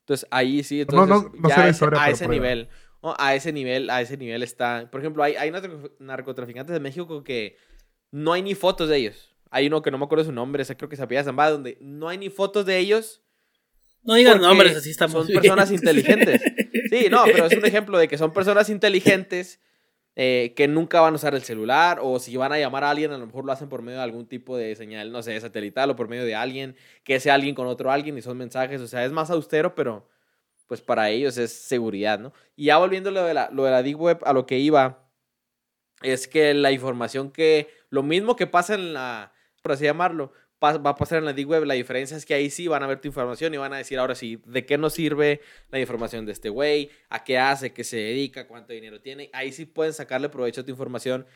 [0.00, 1.66] Entonces ahí sí, No, entonces no- no ya sé la
[2.02, 2.68] a ese, a pero nivel,
[3.00, 3.14] ¿no?
[3.16, 4.88] a ese nivel, a ese nivel está.
[4.90, 7.56] Por ejemplo, hay, hay narco- narcotraficantes de México que
[8.12, 9.34] no hay ni fotos de ellos.
[9.50, 11.76] Hay uno que no me acuerdo su nombre, ese creo que se apellida Zambada, donde
[11.80, 13.20] no hay ni fotos de ellos.
[14.04, 15.12] No digan nombres, así estamos.
[15.12, 15.40] Son bien.
[15.40, 16.40] personas inteligentes.
[16.92, 19.60] Sí, no, pero es un ejemplo de que son personas inteligentes
[20.14, 23.12] eh, que nunca van a usar el celular o si van a llamar a alguien,
[23.12, 25.88] a lo mejor lo hacen por medio de algún tipo de señal, no sé, satelital
[25.88, 28.82] o por medio de alguien, que sea alguien con otro alguien y son mensajes.
[28.82, 30.06] O sea, es más austero, pero
[30.66, 32.34] pues para ellos es seguridad, ¿no?
[32.56, 35.08] Y ya volviendo lo de la, lo de la Deep Web, a lo que iba,
[36.02, 40.32] es que la información que, lo mismo que pasa en la, por así llamarlo,
[40.64, 42.86] va a pasar en la Deep Web, la diferencia es que ahí sí van a
[42.86, 46.24] ver tu información y van a decir ahora sí, ¿de qué nos sirve la información
[46.24, 46.90] de este güey?
[47.10, 47.74] ¿A qué hace?
[47.74, 48.48] ¿Qué se dedica?
[48.48, 49.28] ¿Cuánto dinero tiene?
[49.34, 51.26] Ahí sí pueden sacarle provecho a tu información.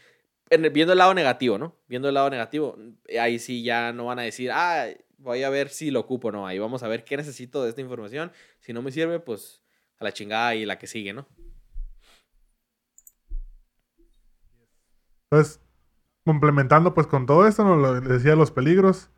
[0.72, 1.76] viendo el lado negativo, ¿no?
[1.88, 2.78] Viendo el lado negativo,
[3.20, 4.86] ahí sí ya no van a decir, ah,
[5.18, 7.82] voy a ver si lo ocupo, no, ahí vamos a ver qué necesito de esta
[7.82, 8.32] información.
[8.60, 9.62] Si no me sirve, pues
[9.98, 11.26] a la chingada y la que sigue, ¿no?
[15.30, 15.60] Entonces,
[16.26, 19.10] complementando pues con todo esto, nos decía los peligros.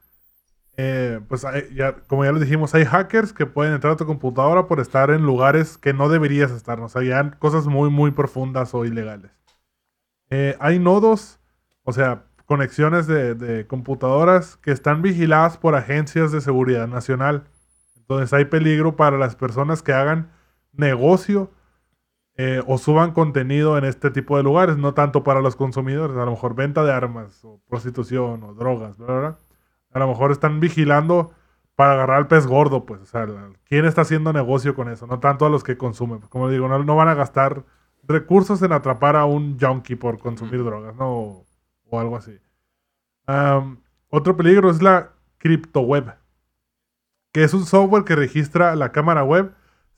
[0.76, 1.44] eh, pues
[1.74, 5.11] ya, como ya les dijimos, hay hackers que pueden entrar a tu computadora por estar
[5.11, 9.32] en lugares que no deberías estar, o sea, ya cosas muy, muy profundas o ilegales.
[10.30, 11.40] Eh, hay nodos,
[11.82, 17.48] o sea, conexiones de computadoras que están vigiladas por agencias de seguridad nacional.
[17.96, 20.30] Entonces hay peligro para las personas que hagan
[20.72, 21.50] negocio
[22.41, 26.24] eh, o suban contenido en este tipo de lugares, no tanto para los consumidores, a
[26.24, 29.36] lo mejor venta de armas o prostitución o drogas, ¿verdad?
[29.93, 31.32] A lo mejor están vigilando
[31.74, 33.26] para agarrar al pez gordo, pues, o sea,
[33.64, 36.20] quién está haciendo negocio con eso, no tanto a los que consumen.
[36.28, 37.64] Como digo, no, no van a gastar
[38.05, 41.11] recursos en atrapar a un junkie por consumir drogas, ¿no?
[41.11, 41.47] O,
[41.91, 42.39] o algo así.
[44.11, 46.14] Otro peligro es la criptoweb,
[47.32, 49.53] que es un software que registra la cámara web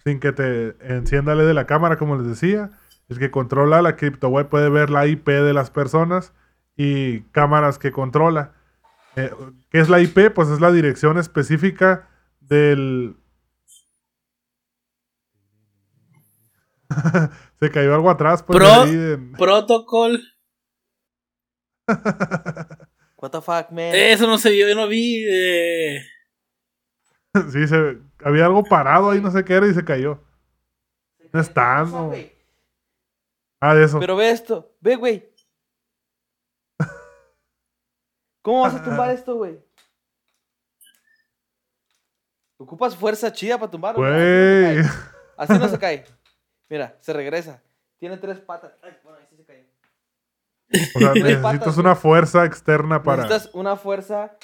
[0.05, 2.71] sin que te encienda el de la cámara, como les decía.
[3.09, 6.33] El que controla la criptoweb puede ver la IP de las personas
[6.77, 8.53] y cámaras que controla.
[9.17, 9.31] Eh,
[9.71, 10.33] ¿Qué es la IP?
[10.35, 12.09] Pues es la dirección específica
[12.41, 13.17] del...
[17.61, 18.43] Se cayó algo atrás.
[18.43, 20.21] Pues, Pro- ahí en- Protocol.
[23.17, 23.91] What the fuck, man.
[23.95, 25.25] Eso no se vio, yo no vi.
[25.29, 26.01] eh,
[27.53, 27.99] sí, se...
[28.25, 30.21] había algo parado ahí, no sé qué era, y se cayó.
[31.33, 32.13] No está, no.
[33.61, 33.99] Ah, de eso.
[34.01, 35.31] Pero ve esto, ve, güey.
[38.43, 39.59] ¿Cómo vas a tumbar esto, güey?
[42.57, 44.01] Ocupas fuerza chida para tumbarlo.
[44.01, 44.79] Güey.
[44.79, 44.95] Así no se cae.
[45.37, 46.05] Así no se cae.
[46.69, 47.63] Mira, se regresa.
[47.99, 48.73] Tiene tres patas.
[48.83, 49.65] Ay, bueno, ahí sí se cayó.
[50.95, 52.03] O sea, Tres necesitas patas, una güey.
[52.03, 53.23] fuerza externa para...
[53.25, 54.37] Necesitas una fuerza.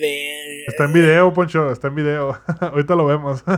[0.00, 2.40] De- Está en video, Poncho, está en video.
[2.60, 3.44] Ahorita lo vemos.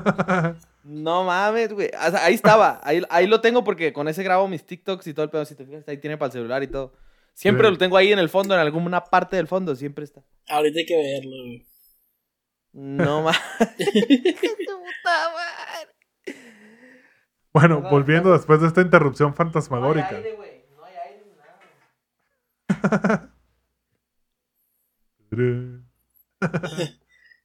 [0.84, 1.90] No mames, güey.
[1.94, 2.80] O sea, ahí estaba.
[2.82, 5.44] Ahí, ahí lo tengo porque con ese grabo mis TikToks y todo el pedo.
[5.44, 6.92] Si te fijas, ahí tiene para el celular y todo.
[7.34, 7.72] Siempre Sí.
[7.72, 9.76] lo tengo ahí en el fondo, en alguna parte del fondo.
[9.76, 10.24] Siempre está.
[10.48, 11.36] Ahorita hay que verlo.
[11.44, 11.66] güey.
[12.72, 13.38] No mames.
[17.52, 20.16] Bueno, volviendo después de esta interrupción No hay fantasmagórica.
[20.16, 20.64] aire, güey.
[20.76, 21.36] No hay aire ni
[25.30, 25.91] nada.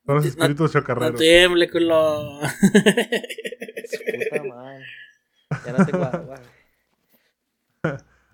[0.05, 1.19] Son los No- espíritus No chocarreros.
[1.19, 2.39] tiemble, culo.
[4.29, 4.85] Puta madre.
[5.65, 6.41] Ya no tengo agua.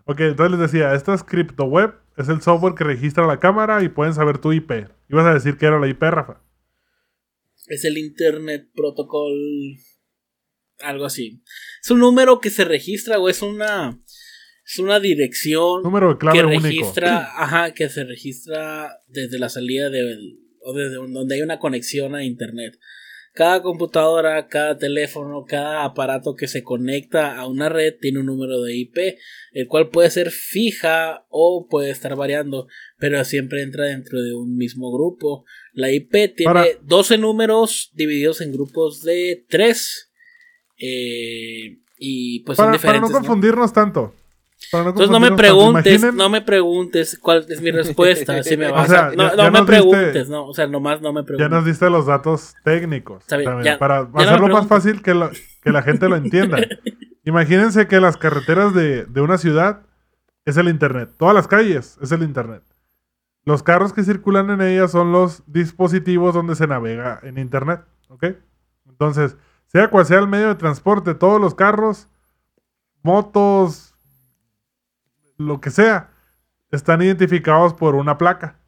[0.06, 3.90] Ok, entonces les decía, esta es CryptoWeb, es el software que registra la cámara y
[3.90, 4.88] pueden saber tu IP.
[5.10, 6.42] Ibas a decir que era la IP, Rafa.
[7.68, 9.34] Es el Internet Protocol.
[10.80, 11.42] Algo así.
[11.82, 13.98] Es un número que se registra, o es una.
[14.66, 16.62] Es una dirección Número de clave que único.
[16.64, 17.30] registra.
[17.42, 20.18] Ajá, que se registra desde la salida de.
[20.64, 22.78] O desde un- donde hay una conexión a Internet.
[23.36, 28.62] cada computadora, cada teléfono, cada aparato que se conecta a una red tiene un número
[28.62, 29.18] de IP,
[29.54, 32.68] el cual puede ser fija o puede estar variando,
[33.00, 35.46] pero siempre entra dentro de un mismo grupo.
[35.74, 36.54] La IP tiene
[36.84, 40.12] 12 números divididos en grupos de 3.
[40.78, 43.10] Eh, y pues para, son diferentes.
[43.10, 44.14] Para no confundirnos tanto.
[44.74, 49.52] Entonces no me preguntes, no me preguntes cuál es mi respuesta, si me vas no,
[49.52, 51.50] me preguntes, no, o sea, nomás no me preguntes.
[51.50, 53.24] Ya nos diste los datos técnicos
[53.80, 55.14] para hacerlo más fácil que,
[55.62, 56.60] que la gente lo entienda.
[57.26, 59.84] Imagínense que las carreteras de, de, una ciudad
[60.46, 62.64] es el internet, todas las calles es el internet.
[63.46, 68.26] Los carros que circulan en ellas son los dispositivos donde se navega en internet, ¿ok?
[68.88, 72.08] Entonces, sea cual sea el medio de transporte, todos los carros,
[73.02, 73.93] motos,
[75.38, 76.12] lo que sea,
[76.72, 78.60] están identificados por una placa.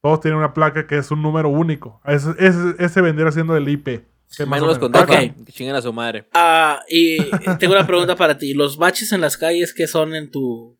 [0.00, 2.00] Todos tienen una placa que es un número único.
[2.04, 2.34] Ese,
[2.78, 4.04] ese, vendría siendo el IP.
[4.40, 5.16] Menos los contactos.
[5.16, 6.26] Que chinguen a su madre.
[6.32, 7.18] Ah, y
[7.58, 8.54] tengo una pregunta para ti.
[8.54, 10.76] ¿Los baches en las calles qué son en tu,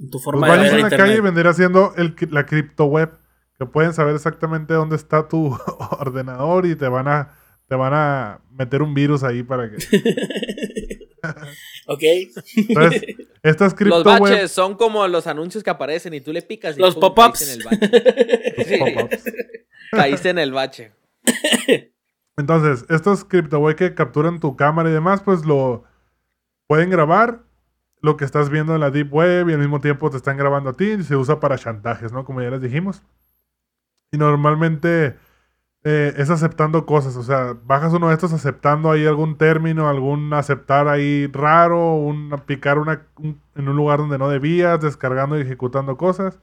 [0.00, 3.10] en tu forma los baches en la calle vendría siendo el, la cripto web.
[3.58, 5.56] Que pueden saber exactamente dónde está tu
[6.00, 7.36] ordenador y te van a,
[7.68, 9.76] te van a meter un virus ahí para que...
[11.86, 12.02] ok.
[12.56, 13.02] Entonces,
[13.42, 16.96] estas Los baches son como los anuncios que aparecen y tú le picas y los
[16.96, 17.42] pop-ups.
[17.42, 19.20] En el bache.
[19.90, 20.92] Caíste en el bache.
[22.36, 25.84] Entonces, estos CryptoWeb que capturan tu cámara y demás, pues lo
[26.66, 27.42] pueden grabar
[28.02, 30.70] lo que estás viendo en la Deep Web y al mismo tiempo te están grabando
[30.70, 32.24] a ti y se usa para chantajes, ¿no?
[32.24, 33.02] Como ya les dijimos.
[34.12, 35.16] Y normalmente
[35.82, 37.16] eh, es aceptando cosas.
[37.16, 42.30] O sea, bajas uno de estos aceptando ahí algún término, algún aceptar ahí raro, un
[42.46, 46.38] picar una, en un lugar donde no debías, descargando y ejecutando cosas.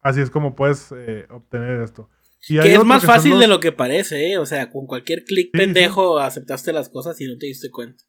[0.00, 2.08] Así es como puedes eh, obtener esto.
[2.48, 4.38] Y que es más fácil de lo que parece, ¿eh?
[4.38, 8.02] O sea, con cualquier clic pendejo aceptaste las cosas y no te diste cuenta.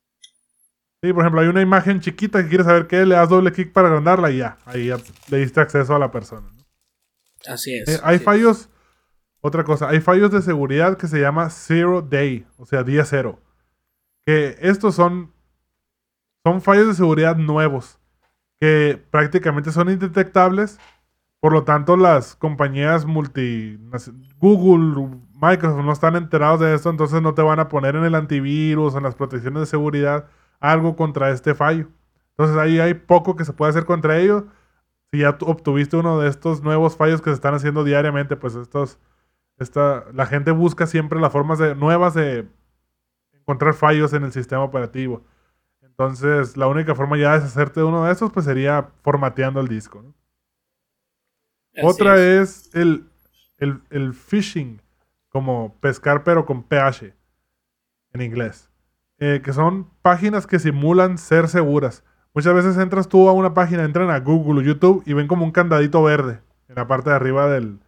[1.03, 3.71] Sí, por ejemplo, hay una imagen chiquita que quieres saber qué, le das doble clic
[3.71, 4.57] para agrandarla y ya.
[4.65, 4.97] Ahí ya
[5.30, 6.47] le diste acceso a la persona.
[7.45, 7.89] Así es.
[7.89, 8.69] Eh, hay fallos
[9.46, 13.41] otra cosa, hay fallos de seguridad que se llama Zero Day, o sea, día cero.
[14.26, 15.34] Que estos son,
[16.46, 18.00] son fallos de seguridad nuevos,
[18.62, 20.80] que prácticamente son indetectables.
[21.41, 23.78] Por lo tanto, las compañías multi,
[24.39, 28.16] Google, Microsoft no están enterados de esto, entonces no te van a poner en el
[28.16, 30.30] antivirus, en las protecciones de seguridad,
[30.62, 31.89] algo contra este fallo.
[32.30, 34.46] Entonces ahí hay poco que se puede hacer contra ellos.
[35.12, 39.00] Si ya obtuviste uno de estos nuevos fallos que se están haciendo diariamente, pues estos
[40.14, 42.47] la gente busca siempre las formas de, nuevas de
[43.34, 45.24] encontrar fallos en el sistema operativo.
[45.82, 49.68] Entonces, la única forma ya de deshacerte de uno de esos, pues sería formateando el
[49.68, 50.04] disco.
[51.82, 53.08] Otra es, el,
[53.58, 54.82] el, phishing,
[55.30, 57.14] como pescar pero con PH
[58.14, 58.70] en inglés.
[59.20, 62.04] Eh, que son páginas que simulan ser seguras.
[62.34, 65.45] Muchas veces entras tú a una página, entran a Google o YouTube y ven como
[65.45, 67.80] un candadito verde en la parte de arriba del,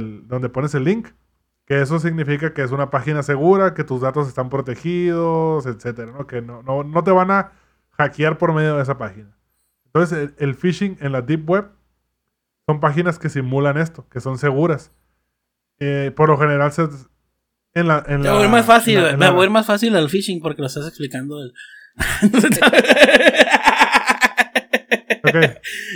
[0.00, 1.08] donde pones el link,
[1.66, 6.26] que eso significa que es una página segura, que tus datos están protegidos, etcétera, ¿no?
[6.26, 7.52] Que no, no, te van a
[7.92, 9.36] hackear por medio de esa página.
[9.86, 11.70] Entonces, el, phishing en la Deep Web
[12.66, 14.90] son páginas que simulan esto, que son seguras.
[15.78, 16.88] Eh, por lo general, se,
[17.74, 20.62] en la, en la, más fácil, me voy a ir más fácil el phishing porque
[20.62, 21.38] lo estás explicando.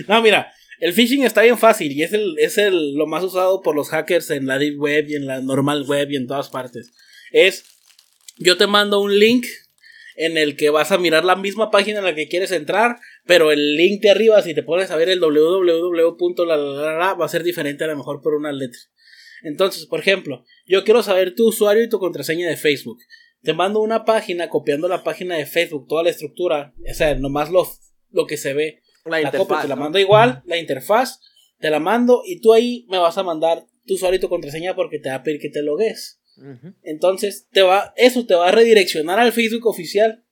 [0.09, 3.63] No, mira, el phishing está bien fácil y es, el, es el, lo más usado
[3.63, 6.49] por los hackers en la deep web y en la normal web y en todas
[6.49, 6.93] partes.
[7.33, 7.65] Es,
[8.39, 9.47] yo te mando un link
[10.17, 13.53] en el que vas a mirar la misma página en la que quieres entrar, pero
[13.53, 17.85] el link de arriba, si te pones a ver el www.la va a ser diferente
[17.85, 18.81] a lo mejor por una letra.
[19.43, 22.99] Entonces, por ejemplo, yo quiero saber tu usuario y tu contraseña de Facebook.
[23.43, 27.51] Te mando una página copiando la página de Facebook, toda la estructura, o sea, nomás
[27.51, 27.69] lo,
[28.11, 28.83] lo que se ve.
[29.07, 31.21] La, interfaz, te la mando igual, la interfaz,
[31.59, 34.75] te la mando y tú ahí me vas a mandar tu usuario y tu contraseña
[34.75, 36.21] porque te va a pedir que te logues.
[36.83, 40.25] Entonces, te va, eso te va a redireccionar al Facebook oficial,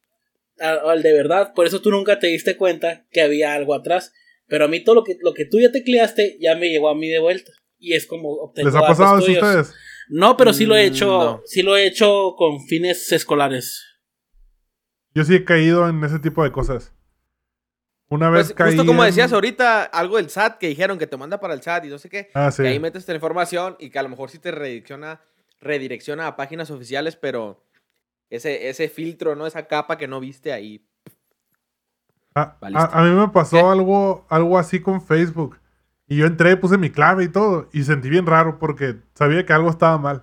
[0.58, 1.52] al, de verdad.
[1.54, 4.12] Por eso tú nunca te diste cuenta que había algo atrás.
[4.46, 6.94] Pero a mí todo lo que, lo que tú ya tecleaste ya me llegó a
[6.94, 7.52] mí de vuelta.
[7.78, 9.74] Y es como obtener ¿Les ha pasado eso a ustedes?
[10.08, 13.82] No, pero sí lo he mm, hecho, sí lo he hecho con fines escolares.
[15.14, 16.92] Yo sí he caído en ese tipo de cosas.
[18.14, 21.40] Una vez pues, Justo como decías ahorita, algo del SAT que dijeron que te manda
[21.40, 22.30] para el SAT y no sé qué.
[22.32, 25.20] Ah, que ahí metes la información y que a lo mejor sí te redirecciona,
[25.60, 27.64] redirecciona a páginas oficiales, pero
[28.30, 29.48] ese, ese filtro, ¿no?
[29.48, 30.86] Esa capa que no viste ahí.
[32.36, 35.58] A, a, mí me pasó algo, algo así con Facebook.
[36.06, 37.68] Y yo entré, puse mi clave y todo.
[37.72, 40.22] Y sentí bien raro porque sabía que algo estaba mal.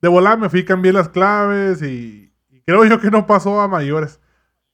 [0.00, 3.66] de volada me fui cambié las claves y, y creo yo que no pasó a
[3.66, 4.20] mayores.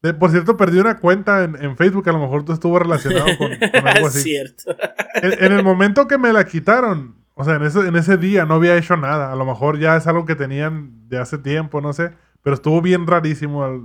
[0.03, 3.27] De- por cierto, perdí una cuenta en, en Facebook, a lo mejor tú estuvo relacionado
[3.37, 4.23] con, con algo Es así.
[4.23, 4.77] cierto.
[5.23, 8.45] En, en el momento que me la quitaron, o sea, en ese, en ese día
[8.47, 9.33] no había hecho nada.
[9.33, 12.11] A lo mejor ya es algo que tenían de hace tiempo, no sé.
[12.43, 13.83] Pero estuvo bien rarísimo el-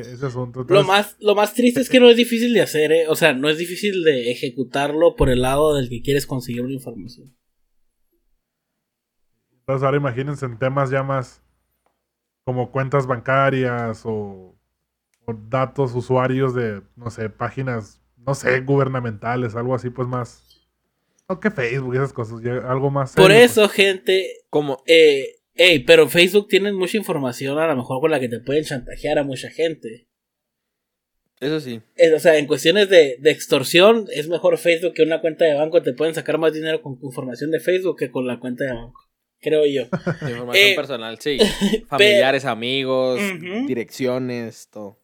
[0.00, 0.66] ese, ese asunto.
[0.68, 3.08] Lo más, lo más triste es que no es difícil de hacer, ¿eh?
[3.08, 6.74] O sea, no es difícil de ejecutarlo por el lado del que quieres conseguir una
[6.74, 7.34] información.
[9.60, 11.42] entonces ahora imagínense en temas ya más
[12.44, 14.57] como cuentas bancarias o
[15.48, 20.44] datos usuarios de, no sé, páginas, no sé, gubernamentales, algo así, pues más.
[21.28, 23.14] No que Facebook, esas cosas, ya algo más.
[23.14, 23.50] Por serio, pues.
[23.50, 28.20] eso, gente, Como, eh, ey, pero Facebook tienen mucha información a lo mejor con la
[28.20, 30.08] que te pueden chantajear a mucha gente.
[31.40, 31.82] eso sí.
[31.96, 35.54] Eh, o sea, en cuestiones de, de extorsión, es mejor Facebook que una cuenta de
[35.54, 35.82] banco.
[35.82, 39.08] Te pueden sacar más dinero con información de Facebook que con la cuenta de banco.
[39.40, 39.82] Creo yo.
[39.82, 39.88] de
[40.32, 41.38] Información Eh, personal, sí.
[41.88, 43.20] Familiares, amigos,
[43.66, 44.97] direcciones, todo.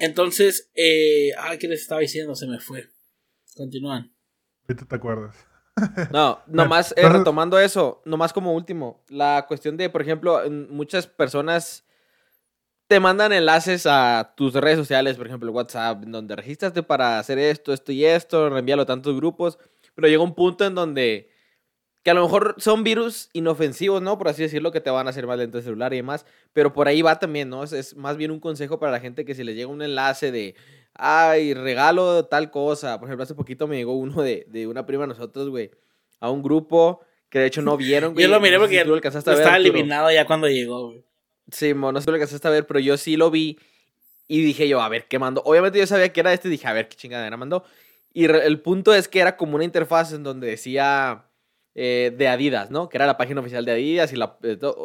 [0.00, 2.34] Entonces, eh, ay, ¿qué les estaba diciendo?
[2.34, 2.88] Se me fue.
[3.54, 4.12] Continúan.
[4.68, 5.36] Ahorita te acuerdas.
[6.12, 11.86] No, nomás eh, retomando eso, nomás como último, la cuestión de, por ejemplo, muchas personas
[12.86, 17.38] te mandan enlaces a tus redes sociales, por ejemplo, WhatsApp, en donde registraste para hacer
[17.38, 19.58] esto, esto y esto, reenvíalo a tantos grupos,
[19.94, 21.30] pero llega un punto en donde
[22.02, 24.16] que a lo mejor son virus inofensivos, ¿no?
[24.16, 26.72] Por así decirlo, que te van a hacer más lento el celular y demás, pero
[26.72, 27.62] por ahí va también, ¿no?
[27.62, 30.32] Es, es más bien un consejo para la gente que si les llega un enlace
[30.32, 30.54] de,
[30.94, 35.04] ay, regalo tal cosa, por ejemplo, hace poquito me llegó uno de, de una prima
[35.04, 35.70] de nosotros, güey,
[36.20, 38.24] a un grupo que de hecho no vieron, güey.
[38.24, 39.74] Yo lo miré No sé si porque tú lo alcanzaste a ver, estaba Arturo.
[39.74, 41.04] eliminado ya cuando llegó, güey.
[41.52, 43.58] Sí, mo, no sé si lo alcanzaste a ver, pero yo sí lo vi
[44.26, 45.42] y dije yo, a ver, ¿qué mandó?
[45.44, 47.64] Obviamente yo sabía que era este y dije, a ver, ¿qué chingadera mandó?
[48.12, 51.29] Y el punto es que era como una interfaz en donde decía
[51.74, 52.88] eh, de Adidas, ¿no?
[52.88, 54.36] Que era la página oficial de Adidas y la,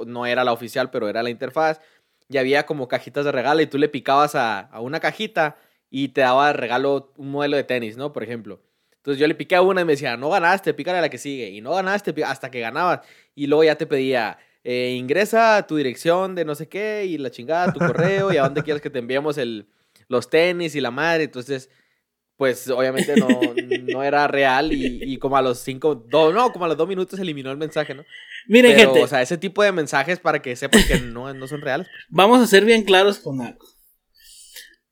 [0.06, 1.82] no era la oficial, pero era la interfaz.
[2.30, 5.58] Y había como cajitas de regalo y tú le picabas a, a una cajita
[5.90, 8.12] y te daba de regalo un modelo de tenis, ¿no?
[8.12, 8.62] Por ejemplo.
[8.98, 11.20] Entonces yo le piqué a una y me decía, no ganaste, pícale a la que
[11.20, 11.50] sigue.
[11.52, 13.02] Y no ganaste, hasta que ganabas.
[13.36, 17.30] Y luego ya te pedía, eh, ingresa tu dirección de no sé qué y la
[17.30, 19.68] chingada, tu correo y a dónde quieres que te enviemos el,
[20.08, 21.26] los tenis y la madre.
[21.26, 21.70] Entonces,
[22.38, 23.28] pues obviamente no,
[23.94, 26.88] no era real y, y como a los cinco, do- no, como a los dos
[26.88, 28.04] minutos eliminó el mensaje, ¿no?
[28.48, 31.48] Miren, Pero, gente, o sea, ese tipo de mensajes para que sepan que no, no
[31.48, 31.88] son reales.
[32.10, 33.66] vamos a ser bien claros con algo.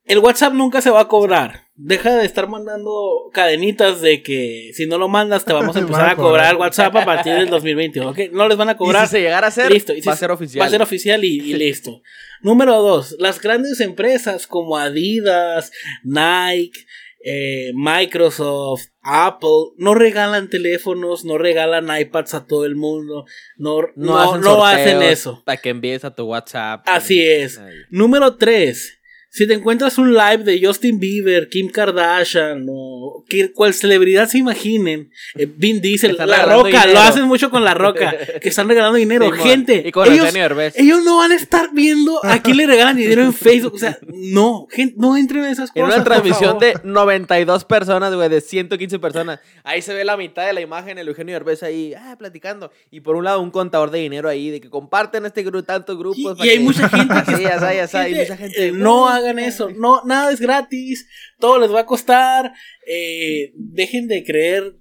[0.06, 1.62] El WhatsApp nunca se va a cobrar.
[1.76, 6.10] Deja de estar mandando cadenitas de que si no lo mandas te vamos a empezar
[6.10, 8.10] a cobrar el WhatsApp a partir del 2021.
[8.10, 8.18] ¿ok?
[8.32, 9.06] No les van a Y cobrar.
[9.06, 10.60] si se llegara a hacer, Listo, y si va a se- ser oficial.
[10.62, 12.02] Va a ser oficial y, y listo.
[12.42, 15.72] Número dos, las grandes empresas como Adidas,
[16.02, 16.84] Nike,
[17.24, 23.24] eh, Microsoft, Apple, no regalan teléfonos, no regalan iPads a todo el mundo,
[23.56, 25.42] no, no, no hacen, eso.
[25.44, 26.82] Para que envíes a tu WhatsApp.
[26.86, 27.60] Así es.
[27.88, 29.00] Número 3.
[29.36, 34.38] Si te encuentras un live de Justin Bieber, Kim Kardashian o que, cual celebridad se
[34.38, 38.96] imaginen, eh, Vin Diesel, La Roca, lo hacen mucho con La Roca, que están regalando
[38.96, 39.28] dinero.
[39.32, 40.32] Gente, Y con ellos,
[40.76, 43.74] ellos no van a estar viendo a quién le regalan dinero en Facebook.
[43.74, 45.96] O sea, no, gente, no entren en esas En cosas.
[45.96, 49.40] una por transmisión de 92 personas, güey, de 115 personas.
[49.64, 52.70] Ahí se ve la mitad de la imagen, el Eugenio Derbez ahí, ah, platicando.
[52.92, 55.98] Y por un lado, un contador de dinero ahí, de que comparten este grupo, tantos
[55.98, 56.38] grupos.
[56.38, 58.00] Y, hay que- mucha gente que Sí, ya está, ya está.
[58.02, 58.68] Hay mucha gente.
[58.68, 61.08] eh, no hagan eso, no, nada es gratis,
[61.38, 62.52] todo les va a costar,
[62.86, 64.76] eh, dejen de creer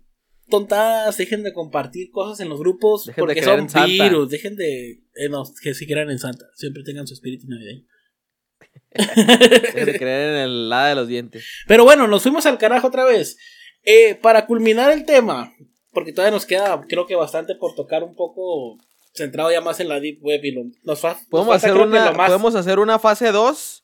[0.50, 3.88] tontadas, dejen de compartir cosas en los grupos Dejen de porque creer son en Santa.
[3.88, 7.86] virus, dejen de, eh, no, que si crean en Santa, siempre tengan su espíritu navideño.
[8.92, 11.46] Dejen de creer en el lado de los dientes.
[11.68, 13.38] Pero bueno, nos fuimos al carajo otra vez.
[13.84, 15.52] Eh, para culminar el tema,
[15.92, 18.78] porque todavía nos queda, creo que bastante por tocar un poco
[19.14, 21.82] centrado ya más en la deep web y lo, nos fa- nos Podemos falta, hacer,
[21.88, 23.83] una, lo más- podemos hacer una fase 2.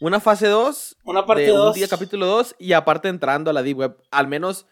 [0.00, 1.74] Una fase 2 una parte de un 2.
[1.74, 4.66] día capítulo 2 y aparte entrando a la Deep Web, al menos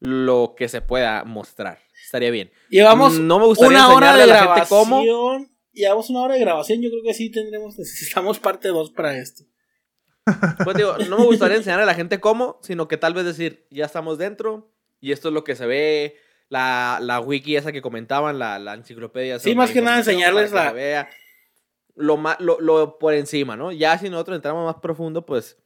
[0.00, 1.80] lo que se pueda mostrar.
[2.04, 2.52] Estaría bien.
[2.70, 5.02] Llevamos no me gustaría una hora de a la gente cómo.
[5.02, 5.52] grabación.
[5.72, 6.80] Llevamos una hora de grabación.
[6.80, 9.44] Yo creo que sí tendremos, necesitamos parte 2 para esto.
[10.62, 13.66] Pues digo, no me gustaría enseñar a la gente cómo, sino que tal vez decir,
[13.70, 14.70] ya estamos dentro
[15.00, 16.16] y esto es lo que se ve,
[16.50, 19.38] la, la wiki esa que comentaban, la, la enciclopedia.
[19.38, 21.08] Sí, más que nada enseñarles la- vea
[21.98, 23.72] lo, lo, lo por encima, ¿no?
[23.72, 25.58] Ya si nosotros entramos más profundo, pues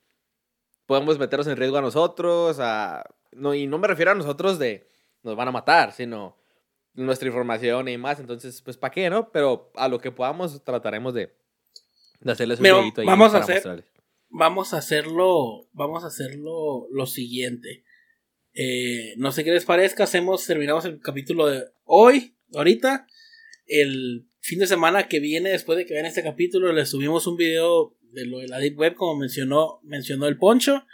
[0.87, 3.05] podemos meternos en riesgo a nosotros, a...
[3.33, 4.89] No, y no me refiero a nosotros de
[5.23, 6.37] nos van a matar, sino
[6.95, 9.31] nuestra información y más, entonces, pues, ¿para qué, no?
[9.31, 11.33] Pero a lo que podamos trataremos de,
[12.21, 13.87] de hacerles un Pero ahí vamos a hacer- mostrarles.
[14.35, 15.69] Vamos a hacerlo.
[15.73, 17.85] Vamos a hacerlo lo siguiente.
[18.55, 20.05] Eh, no sé qué les parezca.
[20.05, 23.07] Hacemos, terminamos el capítulo de hoy, ahorita.
[23.67, 27.37] El fin de semana que viene, después de que vean este capítulo, les subimos un
[27.37, 30.85] video de lo de la Deep Web, como mencionó, mencionó el Poncho.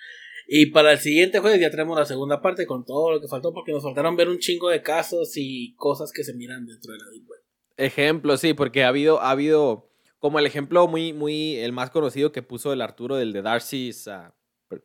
[0.47, 3.53] Y para el siguiente jueves ya tenemos la segunda parte con todo lo que faltó,
[3.53, 6.99] porque nos faltaron ver un chingo de casos y cosas que se miran dentro de
[6.99, 7.41] la Deep Web.
[7.77, 12.33] Ejemplo, sí, porque ha habido, ha habido como el ejemplo muy, muy, el más conocido
[12.33, 14.09] que puso el Arturo, del de Darcy's,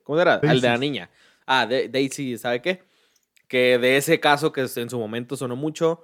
[0.03, 0.39] ¿cómo era?
[0.41, 1.09] El de la niña.
[1.45, 2.83] Ah, de, Daisy, ¿sabe qué?
[3.47, 6.03] Que de ese caso que en su momento sonó mucho,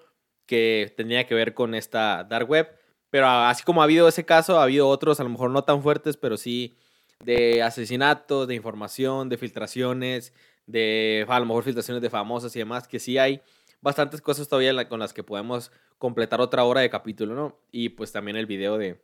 [0.50, 2.68] que tenía que ver con esta dark web.
[3.12, 5.84] Pero así como ha habido ese caso, ha habido otros, a lo mejor no tan
[5.84, 6.76] fuertes, pero sí
[7.24, 10.34] de asesinatos, de información, de filtraciones,
[10.66, 13.42] de a lo mejor filtraciones de famosas y demás, que sí hay
[13.80, 17.60] bastantes cosas todavía con las que podemos completar otra hora de capítulo, ¿no?
[17.72, 19.00] Y pues también el video de...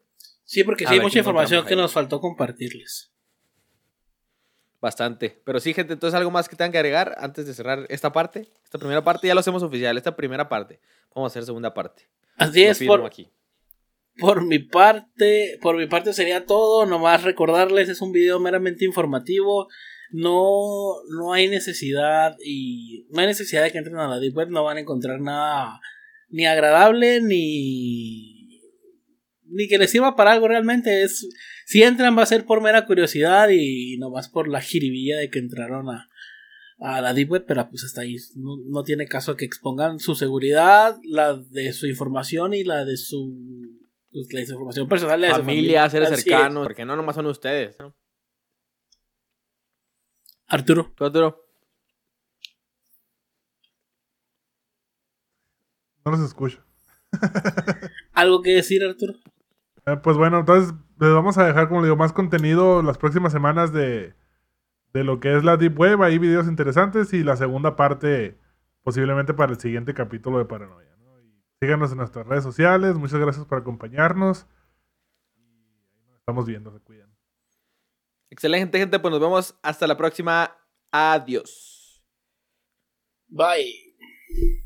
[0.45, 3.11] Sí, porque sí hay mucha información que nos faltó compartirles.
[4.81, 5.41] Bastante.
[5.43, 8.51] Pero sí, gente, entonces algo más que tengan que agregar antes de cerrar esta parte.
[8.63, 10.79] Esta primera parte ya lo hacemos oficial, esta primera parte.
[11.13, 12.07] Vamos a hacer segunda parte.
[12.37, 13.29] Así es, por, aquí.
[14.19, 16.85] por mi parte, por mi parte sería todo.
[16.85, 19.67] Nomás recordarles, es un video meramente informativo.
[20.11, 24.49] No, no hay necesidad y no hay necesidad de que entren a la Deep Web.
[24.49, 25.79] No van a encontrar nada
[26.29, 28.35] ni agradable ni
[29.47, 31.03] ni que les sirva para algo realmente.
[31.03, 31.27] Es,
[31.65, 35.29] si entran va a ser por mera curiosidad y no más por la jiribilla de
[35.29, 36.07] que entraron a,
[36.77, 40.97] a la Deep Web, pero pues hasta ahí no, tiene caso que expongan su seguridad,
[41.03, 43.79] la de su información y la de su,
[44.11, 47.75] pues, la información personal de familia, seres cercanos, porque no nomás son ustedes.
[50.47, 50.93] Arturo.
[50.99, 51.43] Arturo.
[56.05, 56.63] No los escucho.
[58.13, 59.13] ¿Algo que decir, Arturo?
[59.87, 63.31] Eh, pues bueno, entonces les vamos a dejar, como le digo, más contenido las próximas
[63.31, 64.13] semanas de,
[64.93, 66.03] de lo que es la Deep Web.
[66.03, 68.37] Hay videos interesantes y la segunda parte
[68.83, 70.95] posiblemente para el siguiente capítulo de Paranoia.
[71.59, 72.95] síganos en nuestras redes sociales.
[72.95, 74.47] Muchas gracias por acompañarnos.
[76.19, 77.15] estamos viendo, se cuidan.
[78.29, 78.99] Excelente, gente.
[78.99, 80.55] Pues nos vemos hasta la próxima.
[80.91, 82.03] Adiós.
[83.27, 84.63] Bye.